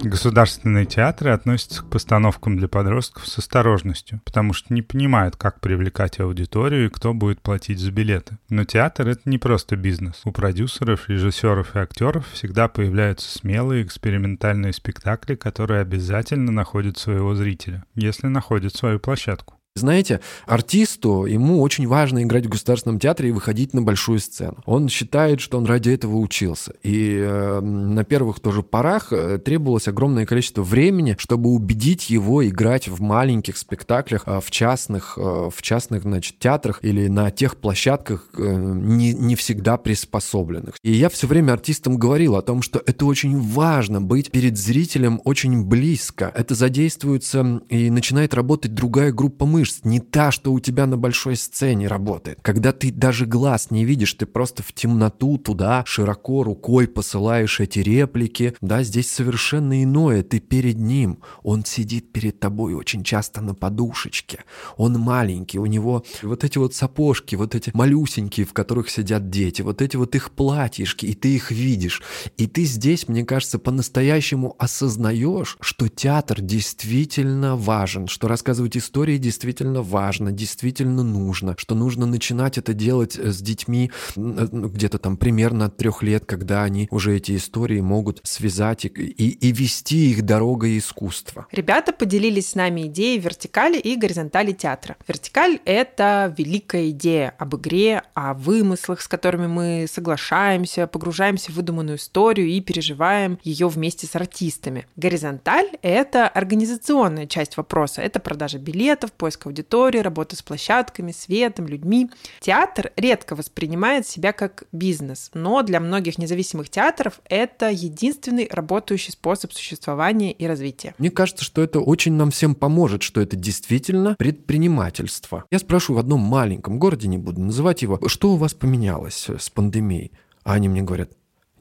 Государственные 0.04 0.84
театры 0.84 1.30
относятся 1.30 1.82
к 1.82 1.90
постановкам 1.90 2.56
для 2.56 2.66
подростков 2.66 3.26
с 3.28 3.38
осторожностью, 3.38 4.20
потому 4.24 4.52
что 4.52 4.74
не 4.74 4.82
понимают, 4.82 5.36
как 5.36 5.60
привлекать 5.60 6.18
аудиторию 6.18 6.86
и 6.86 6.90
кто 6.90 7.14
будет 7.14 7.40
платить 7.40 7.78
за 7.78 7.92
билеты. 7.92 8.38
Но 8.48 8.64
театр— 8.64 9.06
это 9.08 9.22
не 9.26 9.38
просто 9.38 9.76
бизнес. 9.76 10.22
У 10.24 10.32
продюсеров, 10.32 11.08
режиссеров 11.08 11.76
и 11.76 11.78
актеров 11.78 12.26
всегда 12.32 12.66
появляются 12.66 13.30
смелые 13.30 13.84
экспериментальные 13.84 14.72
спектакли, 14.72 15.36
которые 15.36 15.80
обязательно 15.80 16.50
находят 16.50 16.98
своего 16.98 17.36
зрителя, 17.36 17.84
если 17.94 18.26
находят 18.26 18.74
свою 18.74 18.98
площадку. 18.98 19.61
Знаете, 19.74 20.20
артисту, 20.44 21.24
ему 21.24 21.62
очень 21.62 21.86
важно 21.86 22.22
играть 22.22 22.44
в 22.44 22.50
государственном 22.50 23.00
театре 23.00 23.30
и 23.30 23.32
выходить 23.32 23.72
на 23.72 23.80
большую 23.80 24.18
сцену. 24.18 24.58
Он 24.66 24.90
считает, 24.90 25.40
что 25.40 25.56
он 25.56 25.64
ради 25.64 25.88
этого 25.88 26.16
учился. 26.18 26.74
И 26.82 27.16
э, 27.18 27.60
на 27.60 28.04
первых 28.04 28.40
тоже 28.40 28.62
порах 28.62 29.14
э, 29.14 29.38
требовалось 29.38 29.88
огромное 29.88 30.26
количество 30.26 30.62
времени, 30.62 31.16
чтобы 31.18 31.48
убедить 31.48 32.10
его 32.10 32.46
играть 32.46 32.86
в 32.86 33.00
маленьких 33.00 33.56
спектаклях, 33.56 34.24
э, 34.26 34.40
в 34.44 34.50
частных, 34.50 35.14
э, 35.16 35.48
в 35.50 35.62
частных, 35.62 36.02
значит, 36.02 36.38
театрах 36.38 36.80
или 36.82 37.08
на 37.08 37.30
тех 37.30 37.56
площадках 37.56 38.28
э, 38.36 38.42
не, 38.42 39.14
не 39.14 39.36
всегда 39.36 39.78
приспособленных. 39.78 40.74
И 40.82 40.92
я 40.92 41.08
все 41.08 41.26
время 41.26 41.52
артистам 41.54 41.96
говорил 41.96 42.36
о 42.36 42.42
том, 42.42 42.60
что 42.60 42.82
это 42.84 43.06
очень 43.06 43.40
важно 43.40 44.02
быть 44.02 44.32
перед 44.32 44.58
зрителем 44.58 45.22
очень 45.24 45.64
близко. 45.64 46.30
Это 46.34 46.54
задействуется 46.54 47.62
и 47.70 47.88
начинает 47.88 48.34
работать 48.34 48.74
другая 48.74 49.12
группа 49.12 49.46
мышц 49.46 49.61
мышц, 49.62 49.80
не 49.84 50.00
та, 50.00 50.32
что 50.32 50.52
у 50.52 50.58
тебя 50.58 50.86
на 50.86 50.96
большой 50.96 51.36
сцене 51.36 51.86
работает. 51.86 52.38
Когда 52.42 52.72
ты 52.72 52.90
даже 52.90 53.26
глаз 53.26 53.70
не 53.70 53.84
видишь, 53.84 54.14
ты 54.14 54.26
просто 54.26 54.64
в 54.64 54.72
темноту 54.72 55.38
туда 55.38 55.84
широко 55.86 56.42
рукой 56.42 56.88
посылаешь 56.88 57.60
эти 57.60 57.78
реплики. 57.78 58.54
Да, 58.60 58.82
здесь 58.82 59.10
совершенно 59.10 59.82
иное, 59.84 60.24
ты 60.24 60.40
перед 60.40 60.78
ним. 60.78 61.18
Он 61.44 61.64
сидит 61.64 62.12
перед 62.12 62.40
тобой 62.40 62.74
очень 62.74 63.04
часто 63.04 63.40
на 63.40 63.54
подушечке. 63.54 64.40
Он 64.76 64.98
маленький, 64.98 65.60
у 65.60 65.66
него 65.66 66.04
вот 66.22 66.42
эти 66.42 66.58
вот 66.58 66.74
сапожки, 66.74 67.36
вот 67.36 67.54
эти 67.54 67.70
малюсенькие, 67.72 68.44
в 68.44 68.52
которых 68.52 68.90
сидят 68.90 69.30
дети, 69.30 69.62
вот 69.62 69.80
эти 69.80 69.96
вот 69.96 70.16
их 70.16 70.32
платьишки, 70.32 71.06
и 71.06 71.14
ты 71.14 71.36
их 71.36 71.52
видишь. 71.52 72.02
И 72.36 72.48
ты 72.48 72.64
здесь, 72.64 73.06
мне 73.06 73.24
кажется, 73.24 73.60
по-настоящему 73.60 74.56
осознаешь, 74.58 75.56
что 75.60 75.88
театр 75.88 76.40
действительно 76.40 77.56
важен, 77.56 78.08
что 78.08 78.26
рассказывать 78.26 78.76
истории 78.76 79.18
действительно 79.18 79.51
действительно 79.52 79.82
важно, 79.82 80.32
действительно 80.32 81.02
нужно, 81.02 81.54
что 81.58 81.74
нужно 81.74 82.06
начинать 82.06 82.56
это 82.56 82.72
делать 82.72 83.18
э, 83.18 83.32
с 83.32 83.42
детьми 83.42 83.90
э, 84.16 84.20
ну, 84.50 84.68
где-то 84.68 84.98
там 84.98 85.18
примерно 85.18 85.66
от 85.66 85.76
трех 85.76 86.02
лет, 86.02 86.24
когда 86.24 86.62
они 86.62 86.88
уже 86.90 87.16
эти 87.16 87.36
истории 87.36 87.80
могут 87.80 88.20
связать 88.22 88.86
и, 88.86 88.88
и, 88.88 89.28
и 89.28 89.52
вести 89.52 90.10
их 90.12 90.22
дорогой 90.22 90.78
искусства. 90.78 91.46
Ребята 91.52 91.92
поделились 91.92 92.50
с 92.50 92.54
нами 92.54 92.86
идеей 92.86 93.18
вертикали 93.18 93.78
и 93.78 93.94
горизонтали 93.96 94.52
театра. 94.52 94.96
Вертикаль— 95.06 95.60
это 95.66 96.34
великая 96.38 96.88
идея 96.90 97.34
об 97.38 97.54
игре, 97.56 98.02
о 98.14 98.32
вымыслах, 98.32 99.02
с 99.02 99.08
которыми 99.08 99.48
мы 99.48 99.86
соглашаемся, 99.86 100.86
погружаемся 100.86 101.52
в 101.52 101.56
выдуманную 101.56 101.98
историю 101.98 102.48
и 102.48 102.60
переживаем 102.62 103.38
ее 103.44 103.68
вместе 103.68 104.06
с 104.06 104.16
артистами. 104.16 104.86
Горизонталь— 104.96 105.68
это 105.82 106.26
организационная 106.26 107.26
часть 107.26 107.58
вопроса. 107.58 108.00
Это 108.00 108.18
продажа 108.18 108.58
билетов, 108.58 109.12
поиск 109.12 109.41
поиск 109.42 109.46
аудитории, 109.46 109.98
работа 109.98 110.36
с 110.36 110.42
площадками, 110.42 111.12
светом, 111.12 111.66
людьми. 111.66 112.10
Театр 112.40 112.92
редко 112.96 113.34
воспринимает 113.34 114.06
себя 114.06 114.32
как 114.32 114.64
бизнес, 114.72 115.30
но 115.34 115.62
для 115.62 115.80
многих 115.80 116.18
независимых 116.18 116.70
театров 116.70 117.20
это 117.28 117.70
единственный 117.70 118.48
работающий 118.50 119.12
способ 119.12 119.52
существования 119.52 120.32
и 120.32 120.46
развития. 120.46 120.94
Мне 120.98 121.10
кажется, 121.10 121.44
что 121.44 121.62
это 121.62 121.80
очень 121.80 122.14
нам 122.14 122.30
всем 122.30 122.54
поможет, 122.54 123.02
что 123.02 123.20
это 123.20 123.36
действительно 123.36 124.14
предпринимательство. 124.18 125.44
Я 125.50 125.58
спрошу 125.58 125.94
в 125.94 125.98
одном 125.98 126.20
маленьком 126.20 126.78
городе, 126.78 127.08
не 127.08 127.18
буду 127.18 127.40
называть 127.40 127.82
его, 127.82 128.00
что 128.06 128.32
у 128.32 128.36
вас 128.36 128.54
поменялось 128.54 129.28
с 129.28 129.50
пандемией? 129.50 130.12
А 130.44 130.54
они 130.54 130.68
мне 130.68 130.82
говорят, 130.82 131.10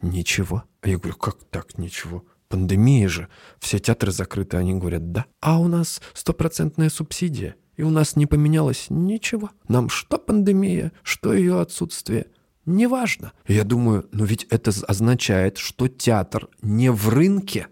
ничего. 0.02 0.64
А 0.82 0.90
я 0.90 0.98
говорю, 0.98 1.16
как 1.16 1.38
так 1.50 1.78
ничего? 1.78 2.24
Пандемия 2.52 3.08
же, 3.08 3.30
все 3.60 3.80
театры 3.80 4.12
закрыты. 4.12 4.58
Они 4.58 4.74
говорят, 4.74 5.12
да. 5.12 5.26
А 5.40 5.60
у 5.60 5.68
нас 5.68 6.02
стопроцентная 6.14 6.90
субсидия. 6.90 7.56
И 7.82 7.84
у 7.84 7.90
нас 7.90 8.16
не 8.16 8.28
поменялось 8.28 8.92
ничего. 8.92 9.50
Нам 9.68 9.90
что 9.90 10.20
пандемия, 10.20 10.92
что 11.02 11.34
ее 11.34 11.62
отсутствие– 11.62 12.28
неважно. 12.68 13.32
Я 13.48 13.64
думаю, 13.64 14.08
но 14.12 14.24
ведь 14.24 14.44
это 14.52 14.72
означает, 14.88 15.58
что 15.58 15.88
театр 15.88 16.48
не 16.62 16.92
в 16.92 17.10
рынке. 17.10 17.70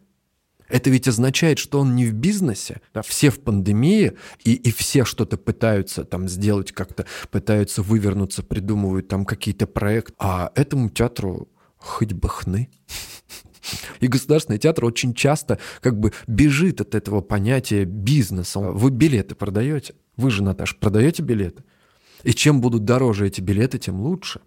Это 0.68 0.90
ведь 0.90 1.08
означает, 1.08 1.60
что 1.60 1.80
он 1.80 1.96
не 1.96 2.08
в 2.08 2.14
бизнесе. 2.14 2.82
Да? 2.92 3.04
Все 3.04 3.30
в 3.30 3.40
пандемии, 3.40 4.14
и, 4.44 4.56
и 4.56 4.72
все 4.72 5.06
что-то 5.06 5.38
пытаются 5.38 6.04
там 6.04 6.28
сделать, 6.28 6.72
как-то 6.72 7.06
пытаются 7.30 7.84
вывернуться, 7.84 8.42
придумывают 8.42 9.10
там 9.10 9.26
какие-то 9.26 9.68
проекты. 9.68 10.16
А 10.18 10.52
этому 10.56 10.90
театру 10.90 11.50
хоть 11.78 12.14
бы 12.14 12.30
хны. 12.30 12.68
И 14.00 14.08
государственный 14.08 14.60
театр 14.60 14.86
очень 14.86 15.14
часто 15.14 15.60
как 15.82 16.00
бы 16.00 16.12
бежит 16.28 16.82
от 16.82 16.96
этого 16.96 17.22
понятия 17.22 17.86
бизнеса. 17.86 18.60
Вы 18.60 18.92
билеты 18.92 19.36
продаете? 19.36 19.94
Вы 20.18 20.32
же, 20.32 20.44
Наташа, 20.44 20.76
продаете 20.80 21.24
билеты? 21.24 21.64
И 22.24 22.34
чем 22.34 22.62
будут 22.62 22.84
дороже 22.84 23.28
эти 23.28 23.42
билеты, 23.42 23.78
тем 23.78 24.02
лучше 24.02 24.42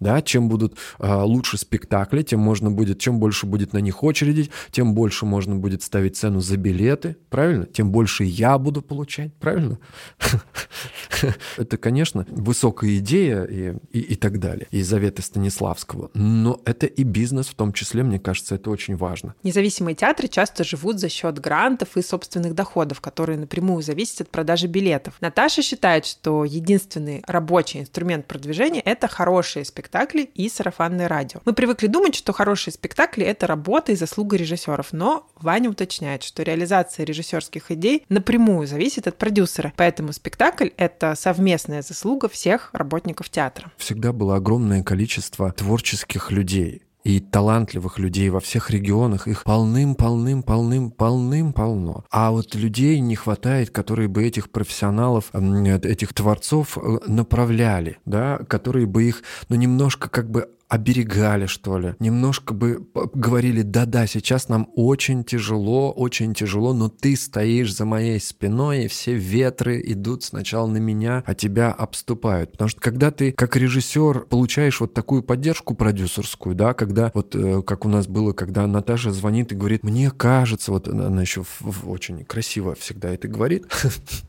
да, 0.00 0.22
чем 0.22 0.48
будут 0.48 0.76
э, 0.98 1.22
лучше 1.22 1.58
спектакли, 1.58 2.22
тем 2.22 2.40
можно 2.40 2.70
будет, 2.70 2.98
чем 2.98 3.18
больше 3.18 3.46
будет 3.46 3.72
на 3.72 3.78
них 3.78 4.02
очереди, 4.02 4.50
тем 4.70 4.94
больше 4.94 5.26
можно 5.26 5.56
будет 5.56 5.82
ставить 5.82 6.16
цену 6.16 6.40
за 6.40 6.56
билеты, 6.56 7.16
правильно? 7.30 7.66
Тем 7.66 7.90
больше 7.90 8.24
я 8.24 8.58
буду 8.58 8.82
получать, 8.82 9.34
правильно? 9.34 9.78
Это, 11.56 11.76
конечно, 11.76 12.26
высокая 12.28 12.96
идея 12.98 13.44
и, 13.44 13.74
и, 13.90 14.00
и 14.00 14.14
так 14.14 14.38
далее, 14.38 14.66
и 14.70 14.82
заветы 14.82 15.22
Станиславского, 15.22 16.10
но 16.14 16.60
это 16.64 16.86
и 16.86 17.02
бизнес 17.02 17.48
в 17.48 17.54
том 17.54 17.72
числе, 17.72 18.02
мне 18.02 18.18
кажется, 18.18 18.54
это 18.54 18.70
очень 18.70 18.96
важно. 18.96 19.34
Независимые 19.42 19.94
театры 19.94 20.28
часто 20.28 20.64
живут 20.64 21.00
за 21.00 21.08
счет 21.08 21.38
грантов 21.38 21.96
и 21.96 22.02
собственных 22.02 22.54
доходов, 22.54 23.00
которые 23.00 23.38
напрямую 23.38 23.82
зависят 23.82 24.22
от 24.22 24.30
продажи 24.30 24.66
билетов. 24.66 25.14
Наташа 25.20 25.62
считает, 25.62 26.06
что 26.06 26.44
единственный 26.44 27.22
рабочий 27.26 27.80
инструмент 27.80 28.26
продвижения— 28.26 28.80
это 28.84 29.08
хорошие 29.08 29.64
спектакли, 29.64 29.87
спектакли 29.88 30.30
и 30.34 30.48
сарафанное 30.50 31.08
радио. 31.08 31.40
Мы 31.46 31.54
привыкли 31.54 31.86
думать, 31.86 32.14
что 32.14 32.34
хорошие 32.34 32.74
спектакли— 32.74 33.24
это 33.26 33.46
работа 33.46 33.92
и 33.92 33.96
заслуга 33.96 34.36
режиссеров, 34.36 34.92
но 34.92 35.26
Ваня 35.36 35.70
уточняет, 35.70 36.22
что 36.22 36.42
реализация 36.42 37.06
режиссерских 37.06 37.70
идей 37.70 38.04
напрямую 38.10 38.66
зависит 38.66 39.06
от 39.06 39.16
продюсера, 39.16 39.72
поэтому 39.76 40.12
спектакль— 40.12 40.68
это 40.76 41.14
совместная 41.14 41.80
заслуга 41.80 42.28
всех 42.28 42.68
работников 42.72 43.30
театра. 43.30 43.72
Всегда 43.78 44.12
было 44.12 44.36
огромное 44.36 44.82
количество 44.82 45.50
творческих 45.52 46.30
людей, 46.30 46.82
и 47.04 47.20
талантливых 47.20 47.98
людей 47.98 48.28
во 48.28 48.40
всех 48.40 48.70
регионах, 48.70 49.28
их 49.28 49.44
полным-полным-полным, 49.44 50.90
полным-полно. 50.90 52.04
А 52.10 52.30
вот 52.30 52.54
людей 52.54 53.00
не 53.00 53.16
хватает, 53.16 53.70
которые 53.70 54.08
бы 54.08 54.24
этих 54.24 54.50
профессионалов, 54.50 55.30
этих 55.34 56.12
творцов 56.12 56.76
э, 56.76 56.98
направляли, 57.06 57.98
да, 58.04 58.38
которые 58.48 58.86
бы 58.86 59.04
их, 59.04 59.22
ну, 59.48 59.56
немножко 59.56 60.08
как 60.08 60.30
бы 60.30 60.50
оберегали, 60.68 61.46
что 61.46 61.78
ли, 61.78 61.94
немножко 61.98 62.52
бы 62.52 62.86
говорили, 63.14 63.62
да-да, 63.62 64.06
сейчас 64.06 64.48
нам 64.48 64.68
очень 64.74 65.24
тяжело, 65.24 65.90
очень 65.90 66.34
тяжело, 66.34 66.74
но 66.74 66.88
ты 66.88 67.16
стоишь 67.16 67.74
за 67.74 67.86
моей 67.86 68.20
спиной, 68.20 68.84
и 68.84 68.88
все 68.88 69.14
ветры 69.14 69.80
идут 69.84 70.24
сначала 70.24 70.66
на 70.66 70.76
меня, 70.76 71.22
а 71.26 71.34
тебя 71.34 71.72
обступают. 71.72 72.52
Потому 72.52 72.68
что 72.68 72.80
когда 72.80 73.10
ты 73.10 73.32
как 73.32 73.56
режиссер 73.56 74.26
получаешь 74.26 74.80
вот 74.80 74.92
такую 74.92 75.22
поддержку 75.22 75.74
продюсерскую, 75.74 76.54
да, 76.54 76.74
когда 76.74 77.10
вот 77.14 77.34
э, 77.34 77.62
как 77.62 77.86
у 77.86 77.88
нас 77.88 78.06
было, 78.06 78.32
когда 78.32 78.66
Наташа 78.66 79.10
звонит 79.10 79.52
и 79.52 79.56
говорит, 79.56 79.82
мне 79.84 80.10
кажется, 80.10 80.70
вот 80.70 80.86
она 80.86 81.22
еще 81.22 81.44
очень 81.84 82.24
красиво 82.24 82.74
всегда 82.74 83.08
это 83.10 83.26
говорит, 83.26 83.66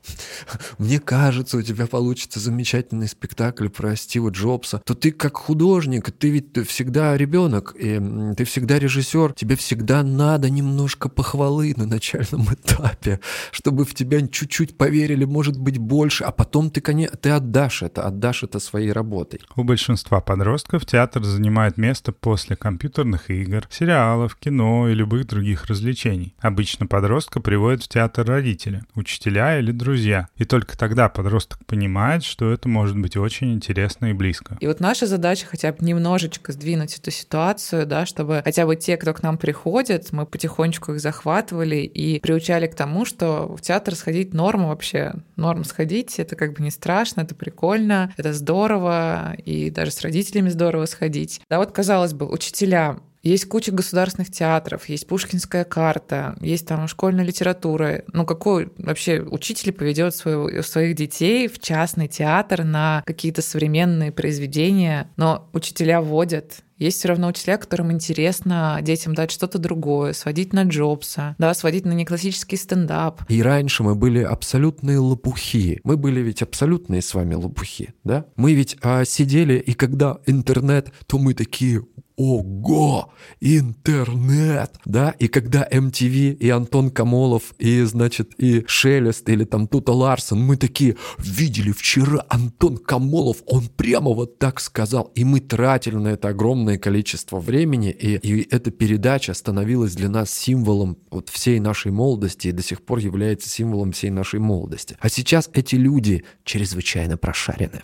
мне 0.77 0.99
кажется, 0.99 1.57
у 1.57 1.61
тебя 1.61 1.85
получится 1.87 2.39
замечательный 2.39 3.09
спектакль 3.09 3.67
про 3.67 3.95
Стива 3.97 4.29
Джобса, 4.29 4.81
то 4.85 4.95
ты 4.95 5.11
как 5.11 5.35
художник, 5.35 6.09
ты 6.11 6.28
ведь 6.29 6.67
всегда 6.67 7.17
ребенок, 7.17 7.75
и 7.77 7.99
ты 8.35 8.43
всегда 8.43 8.79
режиссер, 8.79 9.33
тебе 9.33 9.55
всегда 9.55 10.03
надо 10.03 10.49
немножко 10.49 11.09
похвалы 11.09 11.73
на 11.75 11.85
начальном 11.85 12.45
этапе, 12.53 13.19
чтобы 13.51 13.85
в 13.85 13.93
тебя 13.93 14.25
чуть-чуть 14.27 14.77
поверили, 14.77 15.25
может 15.25 15.59
быть, 15.59 15.77
больше, 15.77 16.23
а 16.23 16.31
потом 16.31 16.69
ты, 16.69 16.81
конечно, 16.81 17.17
ты 17.17 17.29
отдашь 17.29 17.83
это, 17.83 18.03
отдашь 18.03 18.43
это 18.43 18.59
своей 18.59 18.91
работой. 18.91 19.41
У 19.55 19.63
большинства 19.63 20.21
подростков 20.21 20.85
театр 20.85 21.23
занимает 21.23 21.77
место 21.77 22.11
после 22.11 22.55
компьютерных 22.55 23.29
игр, 23.29 23.67
сериалов, 23.69 24.35
кино 24.35 24.89
и 24.89 24.93
любых 24.93 25.27
других 25.27 25.65
развлечений. 25.65 26.35
Обычно 26.39 26.85
подростка 26.85 27.39
приводят 27.39 27.83
в 27.83 27.87
театр 27.87 28.25
родители, 28.25 28.83
учителя 28.95 29.59
или 29.59 29.71
друзья. 29.71 30.27
И 30.35 30.45
только 30.45 30.77
тогда 30.77 31.09
подросток 31.09 31.65
понимает, 31.65 32.23
что 32.23 32.51
это 32.51 32.67
может 32.69 32.97
быть 32.97 33.17
очень 33.17 33.53
интересно 33.53 34.07
и 34.07 34.13
близко. 34.13 34.57
И 34.59 34.67
вот 34.67 34.79
наша 34.79 35.07
задача 35.07 35.45
хотя 35.45 35.71
бы 35.71 35.77
немного 35.85 36.18
немножечко 36.19 36.51
сдвинуть 36.51 36.97
эту 36.97 37.11
ситуацию, 37.11 37.85
да, 37.85 38.05
чтобы 38.05 38.41
хотя 38.43 38.65
бы 38.65 38.75
те, 38.75 38.97
кто 38.97 39.13
к 39.13 39.23
нам 39.23 39.37
приходит, 39.37 40.11
мы 40.11 40.25
потихонечку 40.25 40.93
их 40.93 40.99
захватывали 40.99 41.77
и 41.77 42.19
приучали 42.19 42.67
к 42.67 42.75
тому, 42.75 43.05
что 43.05 43.55
в 43.55 43.61
театр 43.61 43.95
сходить 43.95 44.33
норма 44.33 44.67
вообще. 44.67 45.13
Норм 45.37 45.63
сходить, 45.63 46.19
это 46.19 46.35
как 46.35 46.53
бы 46.53 46.63
не 46.63 46.71
страшно, 46.71 47.21
это 47.21 47.35
прикольно, 47.35 48.13
это 48.17 48.33
здорово, 48.33 49.33
и 49.45 49.69
даже 49.69 49.91
с 49.91 50.01
родителями 50.01 50.49
здорово 50.49 50.85
сходить. 50.85 51.41
Да, 51.49 51.59
вот, 51.59 51.71
казалось 51.71 52.13
бы, 52.13 52.29
учителя 52.29 52.99
есть 53.21 53.45
куча 53.45 53.71
государственных 53.71 54.31
театров, 54.31 54.87
есть 54.87 55.07
Пушкинская 55.07 55.65
карта, 55.65 56.37
есть 56.41 56.67
там 56.67 56.87
школьная 56.87 57.25
литература. 57.25 58.03
Ну 58.13 58.25
какой 58.25 58.71
вообще 58.77 59.21
учитель 59.21 59.73
поведет 59.73 60.15
своих 60.15 60.95
детей 60.95 61.47
в 61.47 61.59
частный 61.59 62.07
театр 62.07 62.63
на 62.63 63.03
какие-то 63.05 63.41
современные 63.41 64.11
произведения? 64.11 65.09
Но 65.17 65.49
учителя 65.53 66.01
водят, 66.01 66.63
есть 66.79 66.99
все 66.99 67.09
равно 67.09 67.27
учителя, 67.27 67.57
которым 67.57 67.91
интересно 67.91 68.79
детям 68.81 69.13
дать 69.13 69.31
что-то 69.31 69.59
другое, 69.59 70.13
сводить 70.13 70.53
на 70.53 70.63
Джобса, 70.63 71.35
да, 71.37 71.53
сводить 71.53 71.85
на 71.85 71.93
неклассический 71.93 72.57
стендап. 72.57 73.21
И 73.29 73.43
раньше 73.43 73.83
мы 73.83 73.95
были 73.95 74.19
абсолютные 74.23 74.97
лопухи. 74.97 75.81
Мы 75.83 75.97
были 75.97 76.21
ведь 76.21 76.41
абсолютные 76.41 77.01
с 77.01 77.13
вами 77.13 77.35
лопухи, 77.35 77.93
да? 78.03 78.25
Мы 78.35 78.53
ведь 78.53 78.77
а, 78.81 79.05
сидели, 79.05 79.55
и 79.55 79.73
когда 79.73 80.17
интернет, 80.25 80.91
то 81.05 81.17
мы 81.17 81.33
такие, 81.33 81.83
ого, 82.19 83.13
интернет, 83.39 84.75
да, 84.83 85.11
и 85.11 85.29
когда 85.29 85.65
MTV 85.65 86.33
и 86.33 86.49
Антон 86.49 86.91
Камолов 86.91 87.53
и, 87.59 87.81
значит, 87.83 88.33
и 88.37 88.65
Шелест 88.67 89.29
или 89.29 89.45
там 89.45 89.69
Тута 89.69 89.93
Ларсон, 89.93 90.41
мы 90.41 90.57
такие, 90.57 90.97
видели 91.17 91.71
вчера 91.71 92.25
Антон 92.27 92.75
Камолов, 92.75 93.37
он 93.45 93.69
прямо 93.69 94.11
вот 94.11 94.37
так 94.37 94.59
сказал, 94.59 95.13
и 95.15 95.23
мы 95.23 95.39
тратили 95.39 95.95
на 95.95 96.09
это 96.09 96.27
огромное 96.27 96.68
количество 96.77 97.39
времени, 97.39 97.91
и, 97.91 98.17
и 98.17 98.47
эта 98.49 98.71
передача 98.71 99.33
становилась 99.33 99.95
для 99.95 100.09
нас 100.09 100.31
символом 100.31 100.97
вот 101.09 101.29
всей 101.29 101.59
нашей 101.59 101.91
молодости 101.91 102.49
и 102.49 102.51
до 102.51 102.61
сих 102.61 102.81
пор 102.81 102.99
является 102.99 103.49
символом 103.49 103.91
всей 103.91 104.09
нашей 104.09 104.39
молодости. 104.39 104.97
А 104.99 105.09
сейчас 105.09 105.49
эти 105.53 105.75
люди 105.75 106.23
чрезвычайно 106.43 107.17
прошарены. 107.17 107.81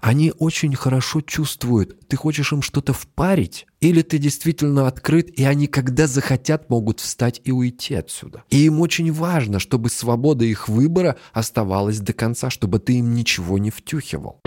Они 0.00 0.32
очень 0.38 0.74
хорошо 0.74 1.20
чувствуют, 1.20 2.08
ты 2.08 2.16
хочешь 2.16 2.52
им 2.52 2.62
что-то 2.62 2.92
впарить, 2.92 3.66
или 3.80 4.02
ты 4.02 4.18
действительно 4.18 4.86
открыт, 4.86 5.28
и 5.38 5.44
они, 5.44 5.66
когда 5.66 6.06
захотят, 6.06 6.70
могут 6.70 7.00
встать 7.00 7.40
и 7.44 7.52
уйти 7.52 7.94
отсюда. 7.94 8.44
И 8.50 8.64
им 8.66 8.80
очень 8.80 9.12
важно, 9.12 9.58
чтобы 9.58 9.90
свобода 9.90 10.44
их 10.44 10.68
выбора 10.68 11.16
оставалась 11.32 12.00
до 12.00 12.12
конца, 12.12 12.50
чтобы 12.50 12.78
ты 12.78 12.98
им 12.98 13.14
ничего 13.14 13.58
не 13.58 13.70
втюхивал. 13.70 14.40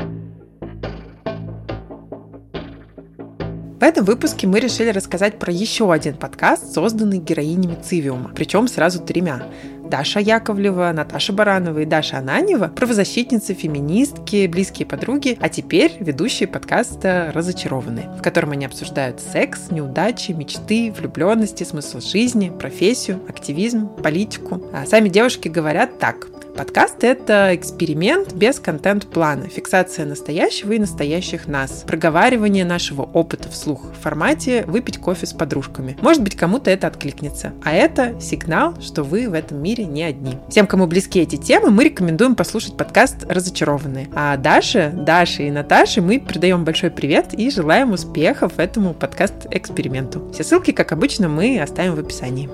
В 3.79 3.83
этом 3.83 4.03
выпуске 4.03 4.45
мы 4.45 4.59
решили 4.59 4.89
рассказать 4.89 5.39
про 5.39 5.53
еще 5.53 5.89
один 5.89 6.15
подкаст, 6.15 6.73
созданный 6.73 7.17
героинями 7.17 7.77
Цивиума, 7.81 8.29
причем 8.35 8.67
сразу 8.67 9.01
тремя. 9.01 9.43
Даша 9.89 10.19
Яковлева, 10.19 10.91
Наташа 10.93 11.31
Баранова 11.31 11.79
и 11.79 11.85
Даша 11.85 12.17
Ананева, 12.17 12.67
правозащитницы, 12.67 13.53
феминистки, 13.53 14.47
близкие 14.47 14.85
подруги, 14.85 15.37
а 15.39 15.47
теперь 15.47 15.95
ведущие 16.01 16.49
подкаста 16.49 17.31
«Разочарованные», 17.33 18.09
в 18.19 18.21
котором 18.21 18.51
они 18.51 18.65
обсуждают 18.65 19.21
секс, 19.21 19.71
неудачи, 19.71 20.33
мечты, 20.33 20.91
влюбленности, 20.91 21.63
смысл 21.63 22.01
жизни, 22.01 22.49
профессию, 22.49 23.21
активизм, 23.29 23.87
политику. 23.87 24.61
А 24.73 24.85
сами 24.87 25.07
девушки 25.07 25.47
говорят 25.47 25.99
так. 25.99 26.27
Подкаст— 26.59 26.97
это 27.05 27.55
эксперимент 27.55 28.33
без 28.33 28.59
контент-плана, 28.59 29.47
фиксация 29.47 30.05
настоящего 30.05 30.73
и 30.73 30.79
настоящих 30.79 31.47
нас, 31.47 31.85
проговаривание 31.87 32.65
нашего 32.65 33.03
опыта 33.03 33.47
вслух 33.47 33.85
в 33.93 34.03
формате 34.03 34.65
«выпить 34.67 34.97
кофе 34.97 35.25
с 35.25 35.31
подружками». 35.31 35.95
Может 36.01 36.21
быть, 36.21 36.35
кому-то 36.35 36.69
это 36.69 36.87
откликнется. 36.87 37.53
А 37.63 37.71
это 37.71 38.19
сигнал, 38.19 38.75
что 38.81 39.03
вы 39.03 39.29
в 39.29 39.35
этом 39.35 39.63
мире 39.63 39.85
не 39.85 40.03
одни. 40.03 40.33
Всем, 40.49 40.67
кому 40.67 40.85
близки 40.85 41.21
эти 41.21 41.37
темы, 41.37 41.71
мы 41.71 41.85
рекомендуем 41.85 42.35
послушать 42.35 42.75
подкаст 42.75 43.23
«Разочарованные». 43.29 44.09
А 44.13 44.35
Даша, 44.35 44.91
Даша 44.93 45.43
и 45.43 45.51
Наташе 45.51 46.01
мы 46.01 46.19
передаем 46.19 46.65
большой 46.65 46.91
привет 46.91 47.33
и 47.33 47.49
желаем 47.51 47.93
успехов 47.93 48.59
этому 48.59 48.93
подкаст-эксперименту. 48.93 50.29
Все 50.33 50.43
ссылки, 50.43 50.71
как 50.71 50.91
обычно, 50.91 51.29
мы 51.29 51.57
оставим 51.61 51.95
в 51.95 51.99
описании. 51.99 52.49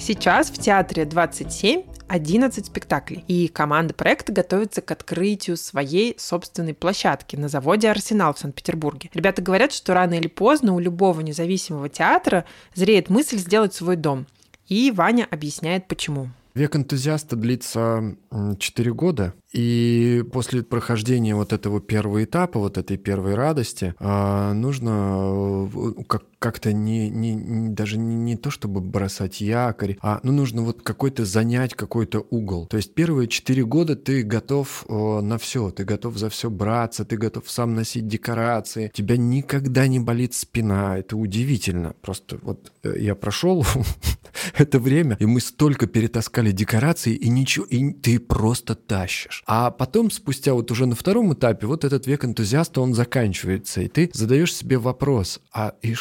Сейчас 0.00 0.50
в 0.50 0.58
театре 0.58 1.04
27 1.04 1.82
11 2.08 2.66
спектаклей, 2.66 3.22
и 3.28 3.46
команда 3.48 3.94
проекта 3.94 4.32
готовится 4.32 4.80
к 4.80 4.90
открытию 4.90 5.56
своей 5.56 6.16
собственной 6.18 6.74
площадки 6.74 7.36
на 7.36 7.48
заводе 7.48 7.88
«Арсенал» 7.88 8.34
в 8.34 8.38
Санкт-Петербурге. 8.38 9.10
Ребята 9.14 9.42
говорят, 9.42 9.72
что 9.72 9.94
рано 9.94 10.14
или 10.14 10.26
поздно 10.26 10.74
у 10.74 10.80
любого 10.80 11.20
независимого 11.20 11.88
театра 11.88 12.46
зреет 12.74 13.10
мысль 13.10 13.36
сделать 13.36 13.74
свой 13.74 13.96
дом. 13.96 14.26
И 14.66 14.90
Ваня 14.90 15.28
объясняет, 15.30 15.86
почему. 15.86 16.30
Век 16.54 16.74
энтузиаста 16.74 17.36
длится 17.36 18.16
4 18.58 18.92
года, 18.92 19.34
и 19.52 20.24
после 20.32 20.64
прохождения 20.64 21.36
вот 21.36 21.52
этого 21.52 21.80
первого 21.80 22.24
этапа, 22.24 22.58
вот 22.58 22.76
этой 22.76 22.96
первой 22.96 23.34
радости, 23.34 23.94
а, 24.00 24.52
нужно 24.52 25.68
э, 25.72 26.02
как 26.08 26.24
как-то 26.40 26.72
не, 26.72 27.10
не, 27.10 27.34
не 27.34 27.68
даже 27.68 27.98
не, 27.98 28.16
не 28.16 28.36
то, 28.36 28.50
чтобы 28.50 28.80
бросать 28.80 29.40
якорь, 29.40 29.98
а 30.00 30.20
ну, 30.22 30.32
нужно 30.32 30.62
вот 30.62 30.82
какой-то 30.82 31.24
занять 31.24 31.74
какой-то 31.74 32.26
угол. 32.30 32.66
То 32.66 32.78
есть 32.78 32.94
первые 32.94 33.28
четыре 33.28 33.64
года 33.64 33.94
ты 33.94 34.22
готов 34.22 34.84
о, 34.88 35.20
на 35.20 35.38
все, 35.38 35.70
ты 35.70 35.84
готов 35.84 36.16
за 36.16 36.30
все 36.30 36.50
браться, 36.50 37.04
ты 37.04 37.18
готов 37.18 37.48
сам 37.48 37.74
носить 37.74 38.08
декорации, 38.08 38.90
тебя 38.94 39.18
никогда 39.18 39.86
не 39.86 40.00
болит 40.00 40.34
спина, 40.34 40.98
это 40.98 41.16
удивительно. 41.16 41.94
Просто 42.00 42.38
вот 42.42 42.72
э, 42.84 42.94
я 42.98 43.14
прошел 43.14 43.66
это 44.56 44.78
время, 44.78 45.16
и 45.20 45.26
мы 45.26 45.40
столько 45.40 45.86
перетаскали 45.86 46.52
декорации, 46.52 47.14
и 47.14 47.28
ничего, 47.28 47.66
и 47.66 47.92
ты 47.92 48.18
просто 48.18 48.74
тащишь. 48.74 49.42
А 49.46 49.70
потом, 49.70 50.10
спустя 50.10 50.54
вот 50.54 50.70
уже 50.70 50.86
на 50.86 50.94
втором 50.94 51.34
этапе, 51.34 51.66
вот 51.66 51.84
этот 51.84 52.06
век 52.06 52.24
энтузиаста, 52.24 52.80
он 52.80 52.94
заканчивается, 52.94 53.82
и 53.82 53.88
ты 53.88 54.10
задаешь 54.14 54.54
себе 54.54 54.78
вопрос, 54.78 55.40
а 55.52 55.74
и, 55.82 55.94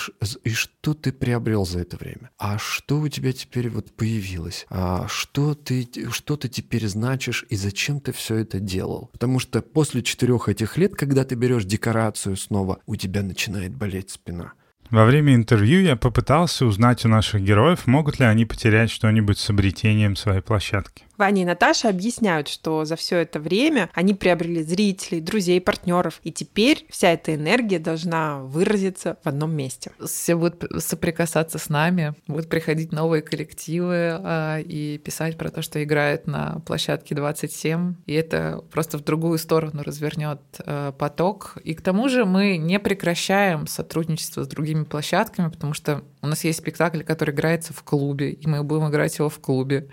и 0.44 0.52
что 0.52 0.94
ты 0.94 1.12
приобрел 1.12 1.66
за 1.66 1.80
это 1.80 1.98
время? 1.98 2.32
А 2.38 2.58
что 2.58 3.00
у 3.00 3.08
тебя 3.08 3.34
теперь 3.34 3.70
вот 3.70 3.92
появилось? 3.96 4.66
А 4.70 5.08
что 5.08 5.56
ты, 5.56 5.88
что 6.12 6.38
ты 6.38 6.50
теперь 6.50 6.88
значишь 6.88 7.46
и 7.50 7.56
зачем 7.56 8.00
ты 8.00 8.12
все 8.12 8.36
это 8.36 8.60
делал? 8.60 9.10
Потому 9.14 9.40
что 9.40 9.62
после 9.62 10.04
четырех 10.04 10.50
этих 10.50 10.78
лет, 10.78 10.96
когда 10.96 11.24
ты 11.24 11.36
берешь 11.36 11.66
декорацию 11.66 12.36
снова, 12.38 12.80
у 12.86 12.96
тебя 12.96 13.24
начинает 13.24 13.76
болеть 13.76 14.12
спина. 14.12 14.54
Во 14.90 15.06
время 15.06 15.36
интервью 15.36 15.82
я 15.82 15.96
попытался 15.96 16.66
узнать 16.66 17.06
у 17.06 17.10
наших 17.10 17.44
героев, 17.44 17.86
могут 17.86 18.20
ли 18.20 18.26
они 18.26 18.46
потерять 18.46 18.90
что-нибудь 18.90 19.38
с 19.38 19.50
обретением 19.50 20.16
своей 20.16 20.42
площадки. 20.42 21.04
Ваня 21.20 21.42
и 21.42 21.46
Наташа 21.46 21.90
объясняют, 21.90 22.48
что 22.48 22.86
за 22.86 22.96
все 22.96 23.18
это 23.18 23.42
время 23.42 23.90
они 23.94 24.14
приобрели 24.14 24.64
зрителей, 24.64 25.20
друзей, 25.20 25.60
партнеров, 25.60 26.22
и 26.24 26.32
теперь 26.32 26.86
вся 26.90 27.12
эта 27.12 27.36
энергия 27.36 27.78
должна 27.78 28.40
выразиться 28.40 29.18
в 29.24 29.28
одном 29.28 29.54
месте. 29.54 29.92
Все 30.04 30.36
будут 30.36 30.64
соприкасаться 30.82 31.58
с 31.58 31.68
нами, 31.68 32.16
будут 32.28 32.48
приходить 32.48 32.94
новые 32.94 33.22
коллективы 33.22 34.18
а, 34.24 34.60
и 34.60 34.98
писать 34.98 35.38
про 35.38 35.52
то, 35.52 35.62
что 35.62 35.84
играют 35.84 36.26
на 36.26 36.62
площадке 36.66 37.16
27, 37.16 37.96
и 38.06 38.14
это 38.14 38.64
просто 38.72 38.98
в 38.98 39.04
другую 39.04 39.40
сторону 39.40 39.84
развернет 39.84 40.40
а, 40.60 40.94
поток. 40.94 41.58
И 41.66 41.74
к 41.74 41.82
тому 41.82 42.08
же 42.08 42.24
мы 42.24 42.56
не 42.56 42.80
прекращаем 42.80 43.68
сотрудничество 43.68 44.44
с 44.44 44.48
другими 44.48 44.86
площадками, 44.86 45.50
потому 45.50 45.74
что 45.74 46.02
у 46.22 46.28
нас 46.28 46.44
есть 46.44 46.60
спектакль, 46.60 47.02
который 47.02 47.34
играется 47.34 47.74
в 47.74 47.84
клубе, 47.84 48.32
и 48.32 48.48
мы 48.48 48.64
будем 48.64 48.90
играть 48.90 49.18
его 49.18 49.30
в 49.30 49.40
клубе, 49.40 49.90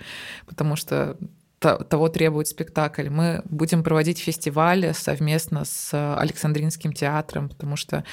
потому 0.46 0.76
что 0.76 1.16
того 1.58 2.08
требует 2.08 2.48
спектакль. 2.48 3.08
Мы 3.08 3.42
будем 3.46 3.82
проводить 3.82 4.18
фестивали 4.18 4.92
совместно 4.92 5.64
с 5.64 6.16
Александринским 6.16 6.92
театром, 6.92 7.48
потому 7.48 7.76
что 7.76 8.04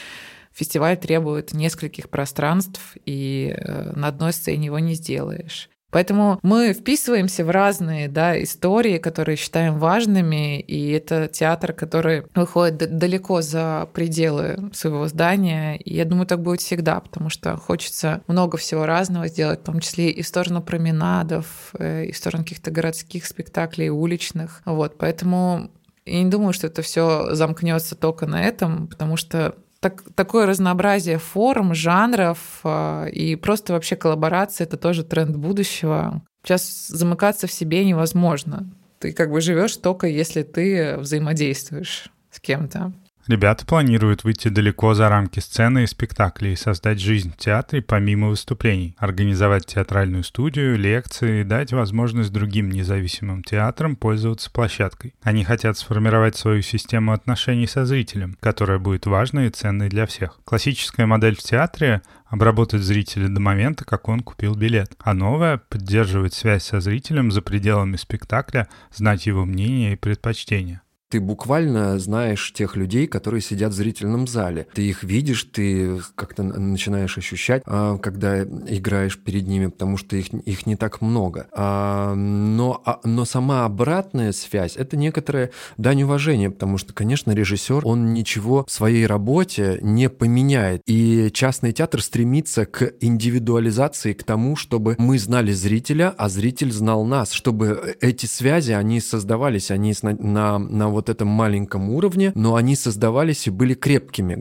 фестиваль 0.53 0.97
требует 0.97 1.53
нескольких 1.53 2.09
пространств, 2.09 2.95
и 3.05 3.55
э, 3.55 3.91
на 3.95 4.07
одной 4.07 4.33
сцене 4.33 4.67
его 4.67 4.79
не 4.79 4.93
сделаешь. 4.93 5.69
Поэтому 5.93 6.39
мы 6.41 6.73
вписываемся 6.73 7.45
в 7.45 7.51
разные 7.51 8.07
да, 8.07 8.41
истории, 8.41 8.97
которые 8.97 9.35
считаем 9.35 9.77
важными, 9.77 10.59
и 10.59 10.89
это 10.89 11.27
театр, 11.27 11.71
который 11.71 12.23
выходит 12.33 12.97
далеко 12.97 13.41
за 13.41 13.87
пределы 13.93 14.71
своего 14.73 15.07
здания. 15.07 15.77
И 15.77 15.93
я 15.93 16.05
думаю, 16.05 16.25
так 16.25 16.41
будет 16.41 16.61
всегда, 16.61 16.99
потому 16.99 17.29
что 17.29 17.55
хочется 17.57 18.23
много 18.27 18.57
всего 18.57 18.87
разного 18.87 19.27
сделать, 19.27 19.61
в 19.61 19.65
том 19.65 19.79
числе 19.79 20.09
и 20.09 20.23
в 20.23 20.27
сторону 20.27 20.63
променадов, 20.63 21.73
э, 21.77 22.05
и 22.05 22.11
в 22.11 22.17
сторону 22.17 22.43
каких-то 22.43 22.71
городских 22.71 23.27
спектаклей, 23.27 23.89
уличных. 23.89 24.63
Вот, 24.65 24.97
поэтому 24.97 25.69
я 26.05 26.23
не 26.23 26.29
думаю, 26.29 26.53
что 26.53 26.67
это 26.67 26.81
все 26.81 27.35
замкнется 27.35 27.95
только 27.95 28.25
на 28.25 28.43
этом, 28.43 28.87
потому 28.87 29.15
что 29.15 29.55
так, 29.83 30.01
такое 30.15 30.45
разнообразие 30.45 31.17
форм, 31.19 31.75
жанров 31.75 32.39
э, 32.63 33.09
и 33.11 33.35
просто 33.35 33.73
вообще 33.73 33.95
коллаборация— 33.95 34.65
это 34.67 34.77
тоже 34.77 35.03
тренд 35.03 35.35
будущего. 35.35 36.21
Сейчас 36.43 36.87
замыкаться 36.87 37.47
в 37.47 37.51
себе 37.51 37.85
невозможно. 37.85 38.69
Ты 38.99 39.11
как 39.11 39.29
бы 39.29 39.41
живешь 39.41 39.75
только 39.75 40.07
если 40.07 40.43
ты 40.43 40.95
взаимодействуешь 40.97 42.09
с 42.31 42.39
кем-то. 42.39 42.93
Ребята 43.25 43.65
планируют 43.65 44.25
выйти 44.25 44.49
далеко 44.49 44.93
за 44.95 45.07
рамки 45.07 45.39
сцены 45.39 45.85
и 45.85 45.87
спектаклей 45.87 46.53
и 46.53 46.57
создать 46.57 46.99
жизнь 46.99 47.31
в 47.31 47.37
театре 47.37 47.81
помимо 47.81 48.27
выступлений, 48.27 48.97
организовать 48.97 49.65
театральную 49.65 50.25
студию, 50.25 50.77
лекции, 50.77 51.43
дать 51.43 51.71
возможность 51.71 52.33
другим 52.33 52.69
независимым 52.69 53.41
театрам 53.41 53.95
пользоваться 53.95 54.51
площадкой. 54.51 55.15
Они 55.21 55.45
хотят 55.45 55.77
сформировать 55.77 56.35
свою 56.35 56.61
систему 56.61 57.13
отношений 57.13 57.65
со 57.65 57.85
зрителем, 57.85 58.35
которая 58.41 58.77
будет 58.77 59.05
важной 59.05 59.47
и 59.47 59.51
ценной 59.51 59.87
для 59.87 60.05
всех. 60.05 60.41
Классическая 60.43 61.05
модель 61.05 61.37
в 61.37 61.43
театре— 61.43 62.01
обработать 62.25 62.81
зрителя 62.81 63.29
до 63.29 63.39
момента, 63.39 63.85
как 63.85 64.09
он 64.09 64.19
купил 64.19 64.55
билет, 64.55 64.91
а 64.99 65.13
новая— 65.13 65.61
поддерживать 65.69 66.33
связь 66.33 66.63
со 66.63 66.81
зрителем 66.81 67.31
за 67.31 67.41
пределами 67.41 67.95
спектакля, 67.95 68.67
знать 68.91 69.27
его 69.27 69.45
мнение 69.45 69.93
и 69.93 69.97
предпочтения 69.97 70.82
ты 71.13 71.19
буквально 71.19 71.99
знаешь 71.99 72.51
тех 72.53 72.75
людей, 72.75 73.05
которые 73.05 73.39
сидят 73.39 73.71
в 73.71 73.75
зрительном 73.75 74.25
зале. 74.25 74.65
Ты 74.73 74.81
их 74.81 75.03
видишь, 75.03 75.43
ты 75.43 75.99
как-то 76.15 76.41
начинаешь 76.41 77.19
ощущать, 77.19 77.61
а, 77.67 77.99
когда 77.99 78.41
играешь 78.41 79.19
перед 79.19 79.47
ними, 79.47 79.67
потому 79.67 79.97
что 79.97 80.15
их, 80.15 80.33
их 80.33 80.65
не 80.65 80.75
так 80.75 81.01
много. 81.01 81.45
А, 81.51 82.15
но, 82.15 82.81
а, 82.83 82.99
но 83.03 83.25
сама 83.25 83.65
обратная 83.65 84.31
связь— 84.31 84.75
это 84.77 84.97
некоторое 84.97 85.51
дань 85.77 86.01
уважения, 86.01 86.49
потому 86.49 86.79
что, 86.79 86.93
конечно, 86.93 87.31
режиссер, 87.31 87.85
он 87.85 88.15
ничего 88.15 88.65
в 88.65 88.71
своей 88.71 89.05
работе 89.05 89.77
не 89.83 90.09
поменяет. 90.09 90.81
И 90.87 91.29
частный 91.31 91.73
театр 91.73 92.01
стремится 92.01 92.65
к 92.65 92.91
индивидуализации, 93.01 94.13
к 94.13 94.23
тому, 94.23 94.55
чтобы 94.55 94.95
мы 94.97 95.19
знали 95.19 95.51
зрителя, 95.51 96.11
а 96.17 96.27
зритель 96.27 96.71
знал 96.71 97.05
нас, 97.05 97.33
чтобы 97.33 97.97
эти 98.01 98.25
связи, 98.25 98.71
они 98.71 98.99
создавались, 98.99 99.69
они 99.69 99.93
на, 100.01 100.15
на, 100.15 100.57
на 100.57 100.89
вот 100.89 101.02
вот 101.03 101.09
этом 101.09 101.27
маленьком 101.27 101.89
уровне, 101.89 102.31
но 102.33 102.55
они 102.55 102.75
создавались 102.75 103.47
и 103.47 103.49
были 103.49 103.73
крепкими. 103.73 104.39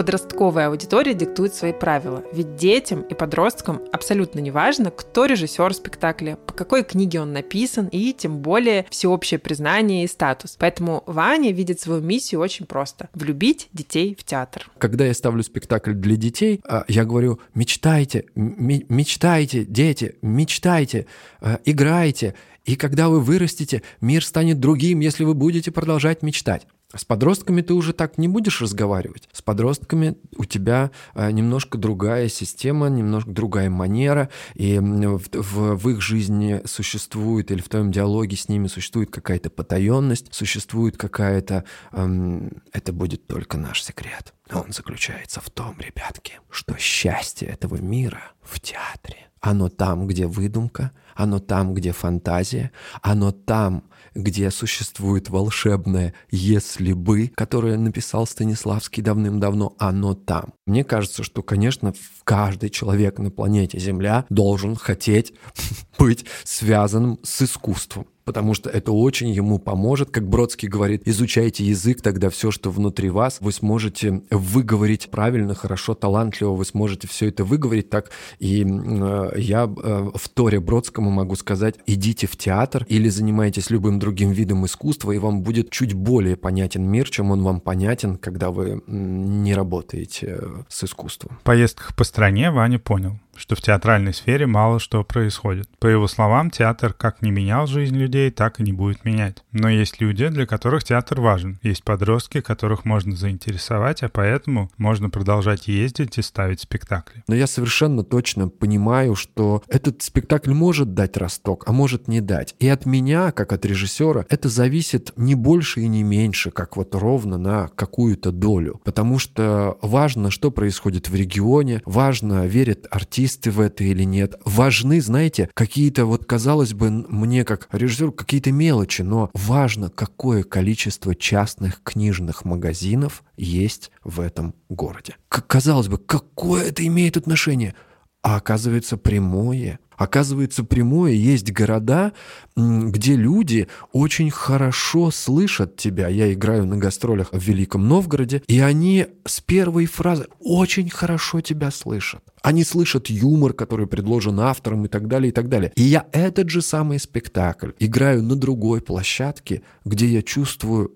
Подростковая 0.00 0.68
аудитория 0.68 1.12
диктует 1.12 1.54
свои 1.54 1.74
правила. 1.74 2.24
Ведь 2.32 2.56
детям 2.56 3.02
и 3.02 3.12
подросткам 3.12 3.82
абсолютно 3.92 4.38
не 4.38 4.50
важно, 4.50 4.90
кто 4.90 5.26
режиссер 5.26 5.74
спектакля, 5.74 6.36
по 6.36 6.54
какой 6.54 6.84
книге 6.84 7.20
он 7.20 7.34
написан 7.34 7.86
и 7.88 8.14
тем 8.14 8.38
более 8.38 8.86
всеобщее 8.88 9.38
признание 9.38 10.04
и 10.04 10.08
статус. 10.08 10.56
Поэтому 10.58 11.02
Ваня 11.04 11.52
видит 11.52 11.82
свою 11.82 12.00
миссию 12.00 12.40
очень 12.40 12.64
просто– 12.64 13.10
влюбить 13.12 13.68
детей 13.74 14.16
в 14.18 14.24
театр. 14.24 14.70
Когда 14.78 15.04
я 15.04 15.12
ставлю 15.12 15.42
спектакль 15.42 15.92
для 15.92 16.16
детей, 16.16 16.62
а, 16.66 16.86
я 16.88 17.04
говорю 17.04 17.38
«мечтайте, 17.52 18.24
мечтайте, 18.34 19.66
дети, 19.66 20.16
мечтайте, 20.22 21.08
а, 21.42 21.60
играйте, 21.66 22.34
и 22.64 22.74
когда 22.74 23.10
вы 23.10 23.20
вырастете, 23.20 23.82
мир 24.00 24.24
станет 24.24 24.60
другим, 24.60 25.00
если 25.00 25.24
вы 25.24 25.34
будете 25.34 25.70
продолжать 25.70 26.22
мечтать». 26.22 26.66
С 26.94 27.04
подростками 27.04 27.60
ты 27.62 27.72
уже 27.72 27.92
так 27.92 28.18
не 28.18 28.26
будешь 28.26 28.60
разговаривать. 28.60 29.28
С 29.32 29.42
подростками 29.42 30.16
у 30.36 30.44
тебя 30.44 30.90
э, 31.14 31.30
немножко 31.30 31.78
другая 31.78 32.28
система, 32.28 32.88
немножко 32.88 33.30
другая 33.30 33.70
манера, 33.70 34.28
и 34.54 34.78
в, 34.80 35.22
в, 35.32 35.76
в 35.76 35.88
их 35.88 36.00
жизни 36.00 36.60
существует, 36.64 37.52
или 37.52 37.60
в 37.60 37.68
твоем 37.68 37.92
диалоге 37.92 38.36
с 38.36 38.48
ними 38.48 38.66
существует 38.66 39.10
какая-то 39.10 39.50
потаенность, 39.50 40.34
существует 40.34 40.96
какая-то... 40.96 41.64
Эм, 41.92 42.62
это 42.72 42.92
будет 42.92 43.26
только 43.28 43.56
наш 43.56 43.82
секрет. 43.84 44.34
Он 44.52 44.72
заключается 44.72 45.40
в 45.40 45.48
том, 45.48 45.76
ребятки, 45.78 46.40
что 46.50 46.76
счастье 46.76 47.48
этого 47.48 47.76
мира 47.76 48.32
в 48.42 48.58
театре. 48.58 49.28
Оно 49.40 49.68
там, 49.68 50.06
где 50.06 50.26
выдумка, 50.26 50.90
оно 51.14 51.38
там, 51.38 51.72
где 51.72 51.92
фантазия, 51.92 52.72
оно 53.00 53.30
там, 53.30 53.84
где 54.14 54.50
существует 54.50 55.28
волшебное 55.28 56.14
«если 56.30 56.92
бы», 56.92 57.28
которое 57.34 57.76
написал 57.76 58.26
Станиславский 58.26 59.02
давным-давно, 59.02 59.74
оно 59.78 60.14
там. 60.14 60.54
Мне 60.66 60.84
кажется, 60.84 61.22
что, 61.22 61.42
конечно, 61.42 61.94
каждый 62.24 62.70
человек 62.70 63.18
на 63.18 63.30
планете 63.30 63.78
Земля 63.78 64.24
должен 64.28 64.76
хотеть 64.76 65.32
быть 65.98 66.24
связанным 66.44 67.18
с 67.22 67.42
искусством 67.42 68.06
потому 68.30 68.54
что 68.54 68.70
это 68.70 68.92
очень 68.92 69.30
ему 69.30 69.58
поможет. 69.58 70.12
Как 70.12 70.28
Бродский 70.28 70.68
говорит, 70.68 71.02
изучайте 71.04 71.64
язык, 71.64 72.00
тогда 72.00 72.30
все, 72.30 72.52
что 72.52 72.70
внутри 72.70 73.10
вас, 73.10 73.38
вы 73.40 73.50
сможете 73.50 74.22
выговорить 74.30 75.10
правильно, 75.10 75.56
хорошо, 75.56 75.94
талантливо, 75.94 76.52
вы 76.52 76.64
сможете 76.64 77.08
все 77.08 77.26
это 77.26 77.42
выговорить 77.42 77.90
так. 77.90 78.12
И 78.38 78.64
э, 78.64 79.32
я 79.36 79.64
э, 79.64 80.10
в 80.14 80.28
Торе 80.28 80.60
Бродскому 80.60 81.10
могу 81.10 81.34
сказать, 81.34 81.74
идите 81.86 82.28
в 82.28 82.36
театр 82.36 82.86
или 82.88 83.08
занимайтесь 83.08 83.68
любым 83.68 83.98
другим 83.98 84.30
видом 84.30 84.64
искусства, 84.64 85.10
и 85.10 85.18
вам 85.18 85.42
будет 85.42 85.70
чуть 85.70 85.94
более 85.94 86.36
понятен 86.36 86.84
мир, 86.84 87.10
чем 87.10 87.32
он 87.32 87.42
вам 87.42 87.60
понятен, 87.60 88.16
когда 88.16 88.52
вы 88.52 88.80
не 88.86 89.54
работаете 89.54 90.38
с 90.68 90.84
искусством. 90.84 91.36
В 91.40 91.42
поездках 91.42 91.96
по 91.96 92.04
стране 92.04 92.52
Ваня 92.52 92.78
понял, 92.78 93.18
что 93.40 93.56
в 93.56 93.62
театральной 93.62 94.14
сфере 94.14 94.46
мало 94.46 94.78
что 94.78 95.02
происходит. 95.02 95.68
По 95.78 95.86
его 95.86 96.06
словам, 96.06 96.50
театр 96.50 96.92
как 96.92 97.22
не 97.22 97.30
менял 97.30 97.66
жизнь 97.66 97.96
людей, 97.96 98.30
так 98.30 98.60
и 98.60 98.62
не 98.62 98.72
будет 98.72 99.04
менять. 99.04 99.38
Но 99.52 99.68
есть 99.68 100.00
люди, 100.00 100.28
для 100.28 100.46
которых 100.46 100.84
театр 100.84 101.20
важен. 101.20 101.58
Есть 101.62 101.82
подростки, 101.82 102.40
которых 102.40 102.84
можно 102.84 103.16
заинтересовать, 103.16 104.02
а 104.02 104.08
поэтому 104.08 104.70
можно 104.76 105.08
продолжать 105.10 105.68
ездить 105.68 106.18
и 106.18 106.22
ставить 106.22 106.60
спектакли. 106.60 107.24
Но 107.26 107.34
я 107.34 107.46
совершенно 107.46 108.04
точно 108.04 108.48
понимаю, 108.48 109.14
что 109.14 109.62
этот 109.68 110.02
спектакль 110.02 110.52
может 110.52 110.94
дать 110.94 111.16
росток, 111.16 111.64
а 111.66 111.72
может 111.72 112.08
не 112.08 112.20
дать. 112.20 112.54
И 112.58 112.68
от 112.68 112.84
меня, 112.84 113.32
как 113.32 113.52
от 113.52 113.64
режиссера, 113.64 114.26
это 114.28 114.48
зависит 114.48 115.12
не 115.16 115.34
больше 115.34 115.80
и 115.80 115.88
не 115.88 116.02
меньше, 116.02 116.50
как 116.50 116.76
вот 116.76 116.94
ровно 116.94 117.38
на 117.38 117.68
какую-то 117.68 118.32
долю. 118.32 118.80
Потому 118.84 119.18
что 119.18 119.78
важно, 119.80 120.30
что 120.30 120.50
происходит 120.50 121.08
в 121.08 121.14
регионе, 121.14 121.80
важно, 121.86 122.46
верит 122.46 122.86
артист, 122.90 123.29
специалисты 123.30 123.50
в 123.50 123.60
это 123.60 123.84
или 123.84 124.04
нет. 124.04 124.34
Важны, 124.44 125.00
знаете, 125.00 125.48
какие-то 125.54 126.04
вот, 126.06 126.24
казалось 126.24 126.74
бы, 126.74 126.90
мне 126.90 127.44
как 127.44 127.68
режиссеру 127.72 128.12
какие-то 128.12 128.52
мелочи, 128.52 129.02
но 129.02 129.30
важно, 129.34 129.90
какое 129.90 130.42
количество 130.42 131.14
частных 131.14 131.82
книжных 131.82 132.44
магазинов 132.44 133.22
есть 133.36 133.90
в 134.04 134.20
этом 134.20 134.54
городе. 134.68 135.16
Как 135.28 135.46
казалось 135.46 135.88
бы, 135.88 135.98
какое 135.98 136.64
это 136.64 136.86
имеет 136.86 137.16
отношение? 137.16 137.74
А 138.22 138.36
оказывается, 138.36 138.96
прямое. 138.96 139.78
Оказывается, 140.00 140.64
прямое 140.64 141.12
есть 141.12 141.52
города, 141.52 142.14
где 142.56 143.16
люди 143.16 143.68
очень 143.92 144.30
хорошо 144.30 145.10
слышат 145.10 145.76
тебя. 145.76 146.08
Я 146.08 146.32
играю 146.32 146.64
на 146.64 146.78
гастролях 146.78 147.28
в 147.32 147.38
Великом 147.38 147.86
Новгороде, 147.86 148.42
и 148.46 148.60
они 148.60 149.08
с 149.26 149.42
первой 149.42 149.84
фразы 149.84 150.26
очень 150.40 150.88
хорошо 150.88 151.42
тебя 151.42 151.70
слышат. 151.70 152.22
Они 152.40 152.64
слышат 152.64 153.10
юмор, 153.10 153.52
который 153.52 153.86
предложен 153.86 154.40
автором 154.40 154.86
и 154.86 154.88
так 154.88 155.06
далее, 155.06 155.28
и 155.28 155.32
так 155.32 155.50
далее. 155.50 155.70
И 155.76 155.82
я 155.82 156.06
этот 156.12 156.48
же 156.48 156.62
самый 156.62 156.98
спектакль 156.98 157.72
играю 157.78 158.22
на 158.22 158.36
другой 158.36 158.80
площадке, 158.80 159.60
где 159.84 160.06
я 160.06 160.22
чувствую 160.22 160.94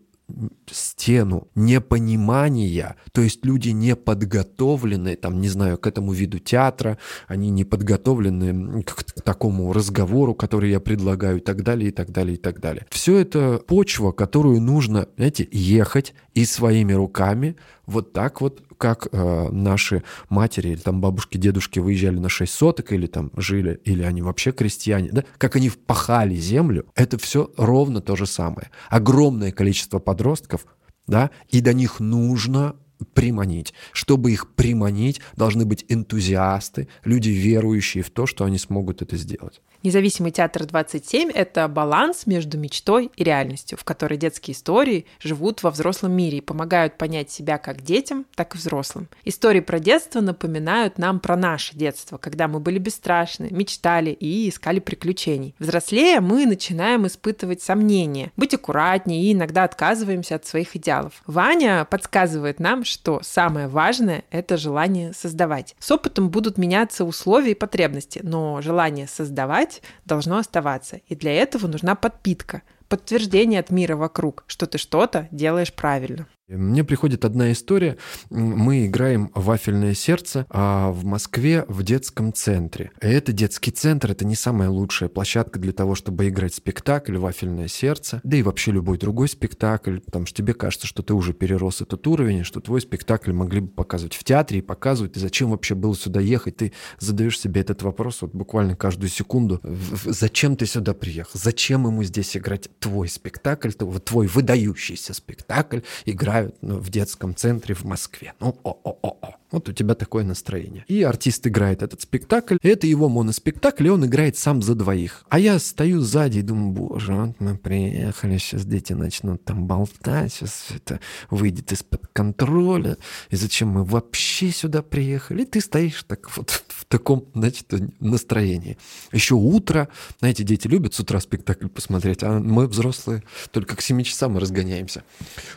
стену 0.70 1.48
непонимания, 1.54 2.96
то 3.12 3.20
есть 3.20 3.44
люди 3.44 3.70
не 3.70 3.94
подготовлены, 3.94 5.16
там, 5.16 5.40
не 5.40 5.48
знаю, 5.48 5.78
к 5.78 5.86
этому 5.86 6.12
виду 6.12 6.38
театра, 6.38 6.98
они 7.28 7.50
не 7.50 7.64
подготовлены 7.64 8.82
к, 8.82 8.94
к 8.94 9.22
такому 9.22 9.72
разговору, 9.72 10.34
который 10.34 10.70
я 10.70 10.80
предлагаю, 10.80 11.38
и 11.38 11.40
так 11.40 11.62
далее, 11.62 11.88
и 11.88 11.92
так 11.92 12.10
далее, 12.10 12.34
и 12.34 12.38
так 12.38 12.60
далее. 12.60 12.86
Все 12.90 13.18
это 13.18 13.60
почва, 13.66 14.12
которую 14.12 14.60
нужно, 14.60 15.08
знаете, 15.16 15.46
ехать 15.50 16.14
и 16.34 16.44
своими 16.44 16.92
руками 16.92 17.56
вот 17.86 18.12
так 18.12 18.40
вот, 18.40 18.62
как 18.84 19.08
э, 19.12 19.48
наши 19.50 20.02
матери 20.28 20.68
или 20.68 20.76
там 20.76 21.00
бабушки, 21.00 21.38
дедушки 21.38 21.78
выезжали 21.78 22.18
на 22.18 22.28
6 22.28 22.52
соток 22.52 22.92
или 22.92 23.06
там 23.06 23.30
жили, 23.34 23.80
или 23.86 24.02
они 24.02 24.20
вообще 24.20 24.52
крестьяне, 24.52 25.08
да, 25.10 25.24
как 25.38 25.56
они 25.56 25.70
впахали 25.70 26.34
землю, 26.34 26.84
это 26.94 27.16
все 27.16 27.50
ровно 27.56 28.02
то 28.02 28.14
же 28.14 28.26
самое. 28.26 28.70
Огромное 28.90 29.52
количество 29.52 30.00
подростков, 30.00 30.66
да, 31.06 31.30
и 31.48 31.62
до 31.62 31.72
них 31.72 31.98
нужно 31.98 32.76
приманить. 33.14 33.72
Чтобы 33.92 34.32
их 34.32 34.52
приманить, 34.52 35.22
должны 35.34 35.64
быть 35.64 35.86
энтузиасты, 35.88 36.88
люди, 37.04 37.30
верующие 37.30 38.04
в 38.04 38.10
то, 38.10 38.26
что 38.26 38.44
они 38.44 38.58
смогут 38.58 39.00
это 39.00 39.16
сделать. 39.16 39.62
Независимый 39.84 40.32
театр 40.32 40.64
27— 40.64 41.30
это 41.34 41.68
баланс 41.68 42.26
между 42.26 42.56
мечтой 42.56 43.10
и 43.16 43.22
реальностью, 43.22 43.76
в 43.76 43.84
которой 43.84 44.16
детские 44.16 44.54
истории 44.54 45.04
живут 45.20 45.62
во 45.62 45.70
взрослом 45.70 46.12
мире 46.12 46.38
и 46.38 46.40
помогают 46.40 46.96
понять 46.96 47.30
себя 47.30 47.58
как 47.58 47.82
детям, 47.82 48.24
так 48.34 48.54
и 48.54 48.58
взрослым. 48.58 49.10
Истории 49.26 49.60
про 49.60 49.78
детство 49.78 50.22
напоминают 50.22 50.96
нам 50.96 51.20
про 51.20 51.36
наше 51.36 51.76
детство, 51.76 52.16
когда 52.16 52.48
мы 52.48 52.60
были 52.60 52.78
бесстрашны, 52.78 53.48
мечтали 53.50 54.08
и 54.08 54.48
искали 54.48 54.80
приключений. 54.80 55.54
Взрослея 55.58 56.22
мы 56.22 56.46
начинаем 56.46 57.06
испытывать 57.06 57.60
сомнения, 57.60 58.32
быть 58.38 58.54
аккуратнее 58.54 59.22
и 59.22 59.34
иногда 59.34 59.64
отказываемся 59.64 60.36
от 60.36 60.46
своих 60.46 60.74
идеалов. 60.76 61.22
Ваня 61.26 61.86
подсказывает 61.90 62.58
нам, 62.58 62.84
что 62.84 63.20
самое 63.22 63.68
важное— 63.68 64.24
это 64.30 64.56
желание 64.56 65.12
создавать. 65.12 65.76
С 65.78 65.90
опытом 65.90 66.30
будут 66.30 66.56
меняться 66.56 67.04
условия 67.04 67.50
и 67.50 67.54
потребности, 67.54 68.20
но 68.22 68.62
желание 68.62 69.06
создавать 69.06 69.73
делать 69.74 69.82
должно 70.04 70.38
оставаться. 70.38 71.00
И 71.08 71.14
для 71.14 71.32
этого 71.32 71.66
нужна 71.66 71.94
подпитка, 71.94 72.62
подтверждение 72.88 73.60
от 73.60 73.70
мира 73.70 73.96
вокруг, 73.96 74.44
что 74.46 74.66
ты 74.66 74.78
что-то 74.78 75.28
делаешь 75.30 75.72
правильно. 75.72 76.26
Мне 76.46 76.84
приходит 76.84 77.24
одна 77.24 77.52
история. 77.52 77.96
Мы 78.28 78.84
играем 78.84 79.30
«Вафельное 79.34 79.94
сердце» 79.94 80.44
а 80.50 80.90
в 80.90 81.02
Москве 81.02 81.64
в 81.68 81.82
детском 81.82 82.34
центре. 82.34 82.90
Это 83.00 83.32
детский 83.32 83.70
центр, 83.70 84.10
это 84.10 84.26
не 84.26 84.34
самая 84.34 84.68
лучшая 84.68 85.08
площадка 85.08 85.58
для 85.58 85.72
того, 85.72 85.94
чтобы 85.94 86.28
играть 86.28 86.54
спектакль 86.54 87.16
«Вафельное 87.16 87.68
сердце», 87.68 88.20
да 88.24 88.36
и 88.36 88.42
вообще 88.42 88.72
любой 88.72 88.98
другой 88.98 89.28
спектакль, 89.28 90.00
потому 90.00 90.26
что 90.26 90.36
тебе 90.36 90.52
кажется, 90.52 90.86
что 90.86 91.02
ты 91.02 91.14
уже 91.14 91.32
перерос 91.32 91.80
этот 91.80 92.06
уровень, 92.06 92.44
что 92.44 92.60
твой 92.60 92.82
спектакль 92.82 93.32
могли 93.32 93.60
бы 93.60 93.68
показывать 93.68 94.14
в 94.14 94.22
театре 94.22 94.58
и 94.58 94.62
показывать, 94.62 95.16
и 95.16 95.20
зачем 95.20 95.50
вообще 95.50 95.74
было 95.74 95.96
сюда 95.96 96.20
ехать. 96.20 96.58
Ты 96.58 96.72
задаешь 96.98 97.40
себе 97.40 97.62
этот 97.62 97.82
вопрос 97.82 98.20
вот 98.20 98.34
буквально 98.34 98.76
каждую 98.76 99.08
секунду. 99.08 99.62
Зачем 100.04 100.56
ты 100.56 100.66
сюда 100.66 100.92
приехал? 100.92 101.30
Зачем 101.32 101.86
ему 101.86 102.04
здесь 102.04 102.36
играть 102.36 102.68
твой 102.80 103.08
спектакль, 103.08 103.70
твой 103.70 104.26
выдающийся 104.26 105.14
спектакль, 105.14 105.80
играть 106.04 106.34
играют 106.44 106.56
ну, 106.62 106.78
в 106.78 106.90
детском 106.90 107.34
центре 107.34 107.74
в 107.74 107.84
Москве. 107.84 108.34
Ну, 108.40 108.56
о-о-о-о. 108.62 109.36
Вот 109.54 109.68
у 109.68 109.72
тебя 109.72 109.94
такое 109.94 110.24
настроение. 110.24 110.84
И 110.88 111.02
артист 111.04 111.46
играет 111.46 111.84
этот 111.84 112.00
спектакль. 112.00 112.56
Это 112.60 112.88
его 112.88 113.08
моноспектакль, 113.08 113.86
и 113.86 113.90
он 113.90 114.04
играет 114.04 114.36
сам 114.36 114.62
за 114.62 114.74
двоих. 114.74 115.24
А 115.28 115.38
я 115.38 115.60
стою 115.60 116.00
сзади 116.00 116.38
и 116.38 116.42
думаю, 116.42 116.72
боже, 116.72 117.14
вот 117.14 117.40
мы 117.40 117.56
приехали, 117.56 118.38
сейчас 118.38 118.64
дети 118.64 118.94
начнут 118.94 119.44
там 119.44 119.68
болтать, 119.68 120.32
сейчас 120.32 120.66
это 120.74 120.98
выйдет 121.30 121.70
из-под 121.70 122.08
контроля. 122.12 122.96
И 123.30 123.36
зачем 123.36 123.68
мы 123.68 123.84
вообще 123.84 124.50
сюда 124.50 124.82
приехали? 124.82 125.42
И 125.42 125.46
ты 125.46 125.60
стоишь 125.60 126.02
так 126.02 126.36
вот 126.36 126.64
в 126.66 126.84
таком, 126.86 127.26
значит, 127.32 127.72
настроении. 128.00 128.76
Еще 129.12 129.36
утро. 129.36 129.88
Знаете, 130.18 130.42
дети 130.42 130.66
любят 130.66 130.94
с 130.94 131.00
утра 131.00 131.20
спектакль 131.20 131.68
посмотреть, 131.68 132.24
а 132.24 132.40
мы 132.40 132.66
взрослые 132.66 133.22
только 133.52 133.76
к 133.76 133.82
7 133.82 134.02
часам 134.02 134.32
мы 134.32 134.40
разгоняемся. 134.40 135.04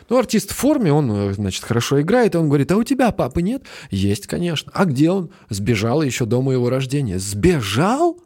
Ну, 0.08 0.18
артист 0.18 0.52
в 0.52 0.54
форме, 0.54 0.92
он, 0.92 1.34
значит, 1.34 1.64
хорошо 1.64 2.00
играет, 2.00 2.36
и 2.36 2.38
он 2.38 2.46
говорит, 2.46 2.70
а 2.70 2.76
у 2.76 2.84
тебя 2.84 3.10
папы 3.10 3.42
нет? 3.42 3.64
Есть, 3.90 4.26
конечно. 4.26 4.70
А 4.74 4.84
где 4.84 5.10
он? 5.10 5.30
Сбежал 5.48 6.02
еще 6.02 6.26
до 6.26 6.42
моего 6.42 6.68
рождения. 6.70 7.18
Сбежал? 7.18 8.22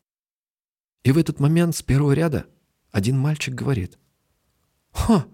И 1.05 1.13
в 1.13 1.19
этот 1.19 1.41
момент 1.41 1.77
с 1.77 1.83
первого 1.83 2.13
ряда 2.13 2.47
один 2.91 3.19
мальчик 3.19 3.55
говорит. 3.55 3.99
Ха, 4.93 5.27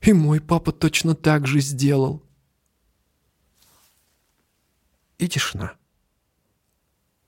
и 0.00 0.12
мой 0.12 0.40
папа 0.40 0.72
точно 0.72 1.14
так 1.14 1.46
же 1.46 1.60
сделал. 1.60 2.22
И 5.18 5.28
тишина. 5.28 5.74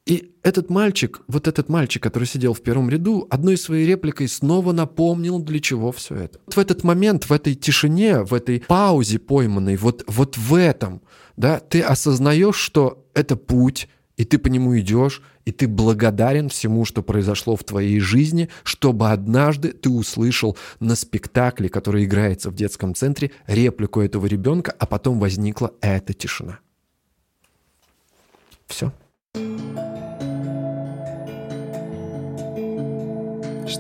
И 0.06 0.34
этот 0.42 0.68
мальчик, 0.68 1.22
вот 1.28 1.48
этот 1.48 1.70
мальчик, 1.70 2.02
который 2.02 2.24
сидел 2.24 2.52
в 2.52 2.60
первом 2.60 2.90
ряду, 2.90 3.26
одной 3.30 3.56
своей 3.56 3.86
репликой 3.86 4.28
снова 4.28 4.72
напомнил, 4.72 5.38
для 5.38 5.60
чего 5.60 5.92
все 5.92 6.14
это. 6.14 6.40
Вот 6.44 6.56
в 6.56 6.58
этот 6.58 6.84
момент, 6.84 7.24
в 7.24 7.32
этой 7.32 7.54
тишине, 7.54 8.22
в 8.22 8.34
этой 8.34 8.60
паузе 8.60 9.18
пойманной, 9.18 9.76
вот, 9.76 10.04
вот 10.06 10.36
в 10.36 10.54
этом, 10.54 11.00
да, 11.38 11.58
ты 11.58 11.80
осознаешь, 11.80 12.56
что 12.56 13.06
это 13.14 13.36
путь, 13.36 13.88
и 14.18 14.26
ты 14.26 14.38
по 14.38 14.48
нему 14.48 14.78
идешь, 14.78 15.22
и 15.46 15.52
ты 15.52 15.66
благодарен 15.66 16.50
всему, 16.50 16.84
что 16.84 17.02
произошло 17.02 17.56
в 17.56 17.64
твоей 17.64 17.98
жизни, 17.98 18.50
чтобы 18.62 19.10
однажды 19.10 19.72
ты 19.72 19.88
услышал 19.88 20.58
на 20.80 20.96
спектакле, 20.96 21.70
который 21.70 22.04
играется 22.04 22.50
в 22.50 22.54
детском 22.54 22.94
центре, 22.94 23.30
реплику 23.46 24.02
этого 24.02 24.26
ребенка, 24.26 24.74
а 24.78 24.84
потом 24.84 25.18
возникла 25.18 25.72
эта 25.80 26.12
тишина. 26.12 26.58
Все. 28.66 28.92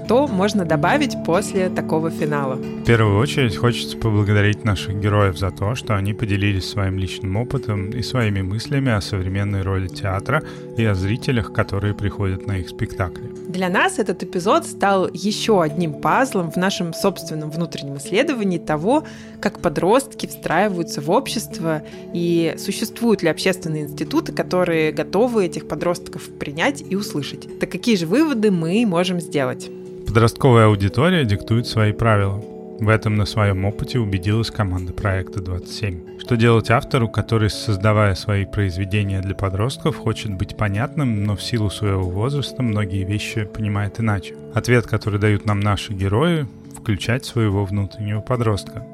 Что 0.04 0.26
можно 0.26 0.66
добавить 0.66 1.16
после 1.24 1.70
такого 1.70 2.10
финала? 2.10 2.56
В 2.56 2.84
первую 2.84 3.18
очередь 3.18 3.56
хочется 3.56 3.96
поблагодарить 3.96 4.62
наших 4.62 5.00
героев 5.00 5.38
за 5.38 5.50
то, 5.50 5.74
что 5.74 5.96
они 5.96 6.12
поделились 6.12 6.68
своим 6.68 6.98
личным 6.98 7.36
опытом 7.36 7.88
и 7.88 8.02
своими 8.02 8.42
мыслями 8.42 8.92
о 8.92 9.00
современной 9.00 9.62
роли 9.62 9.88
театра 9.88 10.42
и 10.76 10.84
о 10.84 10.94
зрителях, 10.94 11.54
которые 11.54 11.94
приходят 11.94 12.46
на 12.46 12.58
их 12.58 12.68
спектакли. 12.68 13.30
Для 13.48 13.70
нас 13.70 13.98
этот 13.98 14.22
эпизод 14.22 14.66
стал 14.66 15.08
еще 15.10 15.62
одним 15.62 15.94
пазлом 15.94 16.52
в 16.52 16.56
нашем 16.56 16.92
собственном 16.92 17.50
внутреннем 17.50 17.96
исследовании 17.96 18.58
того, 18.58 19.04
как 19.40 19.60
подростки 19.60 20.26
встраиваются 20.26 21.00
в 21.00 21.10
общество 21.10 21.82
и 22.12 22.56
существуют 22.58 23.22
ли 23.22 23.30
общественные 23.30 23.84
институты, 23.84 24.32
которые 24.32 24.92
готовы 24.92 25.46
этих 25.46 25.66
подростков 25.66 26.28
принять 26.38 26.84
и 26.86 26.94
услышать. 26.94 27.58
Так 27.58 27.70
какие 27.70 27.96
же 27.96 28.06
выводы 28.06 28.50
мы 28.50 28.84
можем 28.84 29.18
сделать? 29.18 29.70
Подростковая 30.14 30.66
аудитория 30.66 31.24
диктует 31.24 31.66
свои 31.66 31.90
правила. 31.90 32.40
В 32.78 32.88
этом 32.88 33.16
на 33.16 33.24
своем 33.26 33.64
опыте 33.64 33.98
убедилась 33.98 34.48
команда 34.48 34.92
проекта 34.92 35.40
27. 35.40 36.20
Что 36.20 36.36
делать 36.36 36.70
автору, 36.70 37.08
который, 37.08 37.50
создавая 37.50 38.14
свои 38.14 38.44
произведения 38.44 39.20
для 39.20 39.34
подростков, 39.34 39.96
хочет 39.96 40.32
быть 40.32 40.56
понятным, 40.56 41.24
но 41.24 41.34
в 41.34 41.42
силу 41.42 41.68
своего 41.68 42.04
возраста 42.04 42.62
многие 42.62 43.02
вещи 43.02 43.42
понимает 43.42 43.98
иначе? 43.98 44.36
Ответ, 44.54 44.86
который 44.86 45.18
дают 45.18 45.46
нам 45.46 45.58
наши 45.58 45.92
герои— 45.92 46.46
включать 46.78 47.24
своего 47.24 47.64
внутреннего 47.64 48.20
подростка. 48.20 48.86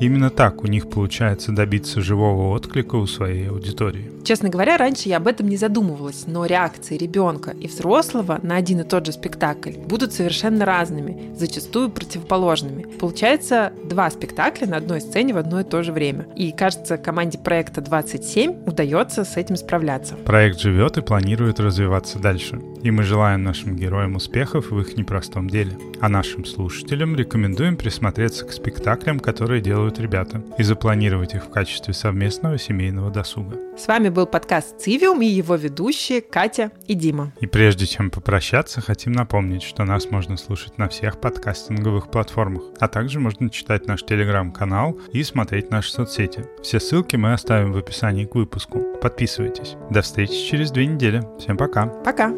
Именно 0.00 0.30
так 0.30 0.62
у 0.64 0.66
них 0.66 0.88
получается 0.88 1.52
добиться 1.52 2.00
живого 2.00 2.54
отклика 2.54 2.96
у 2.96 3.06
своей 3.06 3.48
аудитории. 3.48 4.10
Честно 4.24 4.48
говоря, 4.48 4.76
раньше 4.76 5.08
я 5.08 5.18
об 5.18 5.28
этом 5.28 5.48
не 5.48 5.56
задумывалась, 5.56 6.24
но 6.26 6.46
реакции 6.46 6.96
ребенка 6.96 7.52
и 7.52 7.68
взрослого 7.68 8.40
на 8.42 8.56
один 8.56 8.80
и 8.80 8.84
тот 8.84 9.06
же 9.06 9.12
спектакль 9.12 9.72
будут 9.72 10.12
совершенно 10.12 10.64
разными, 10.64 11.32
зачастую 11.36 11.90
противоположными. 11.90 12.86
Получается 12.98 13.72
два 13.84 14.10
спектакля 14.10 14.66
на 14.66 14.78
одной 14.78 15.00
сцене 15.00 15.32
в 15.32 15.38
одно 15.38 15.60
и 15.60 15.64
то 15.64 15.82
же 15.82 15.92
время. 15.92 16.26
И 16.34 16.50
кажется, 16.52 16.96
команде 16.96 17.38
проекта 17.38 17.80
27 17.80 18.64
удается 18.66 19.24
с 19.24 19.36
этим 19.36 19.56
справляться. 19.56 20.16
Проект 20.16 20.58
живет 20.58 20.98
и 20.98 21.02
планирует 21.02 21.60
развиваться 21.60 22.18
дальше. 22.18 22.60
И 22.86 22.90
мы 22.92 23.02
желаем 23.02 23.42
нашим 23.42 23.74
героям 23.74 24.14
успехов 24.14 24.70
в 24.70 24.78
их 24.78 24.96
непростом 24.96 25.50
деле. 25.50 25.76
А 26.00 26.08
нашим 26.08 26.44
слушателям 26.44 27.16
рекомендуем 27.16 27.76
присмотреться 27.76 28.44
к 28.44 28.52
спектаклям, 28.52 29.18
которые 29.18 29.60
делают 29.60 29.98
ребята, 29.98 30.44
и 30.56 30.62
запланировать 30.62 31.34
их 31.34 31.46
в 31.46 31.50
качестве 31.50 31.94
совместного 31.94 32.60
семейного 32.60 33.10
досуга. 33.10 33.56
С 33.76 33.88
вами 33.88 34.08
был 34.08 34.26
подкаст 34.26 34.80
«Цивиум» 34.80 35.20
и 35.20 35.26
его 35.26 35.56
ведущие 35.56 36.20
Катя 36.20 36.70
и 36.86 36.94
Дима. 36.94 37.32
И 37.40 37.48
прежде 37.48 37.86
чем 37.86 38.08
попрощаться, 38.08 38.80
хотим 38.80 39.10
напомнить, 39.10 39.64
что 39.64 39.82
нас 39.82 40.08
можно 40.12 40.36
слушать 40.36 40.78
на 40.78 40.88
всех 40.88 41.20
подкастинговых 41.20 42.08
платформах, 42.12 42.62
а 42.78 42.86
также 42.86 43.18
можно 43.18 43.50
читать 43.50 43.88
наш 43.88 44.04
телеграм-канал 44.04 44.96
и 45.12 45.24
смотреть 45.24 45.72
наши 45.72 45.90
соцсети. 45.90 46.44
Все 46.62 46.78
ссылки 46.78 47.16
мы 47.16 47.32
оставим 47.32 47.72
в 47.72 47.78
описании 47.78 48.26
к 48.26 48.36
выпуску. 48.36 48.80
Подписывайтесь. 49.02 49.74
До 49.90 50.02
встречи 50.02 50.34
через 50.48 50.70
две 50.70 50.86
недели. 50.86 51.24
Всем 51.40 51.56
пока. 51.56 51.86
Пока. 51.86 52.32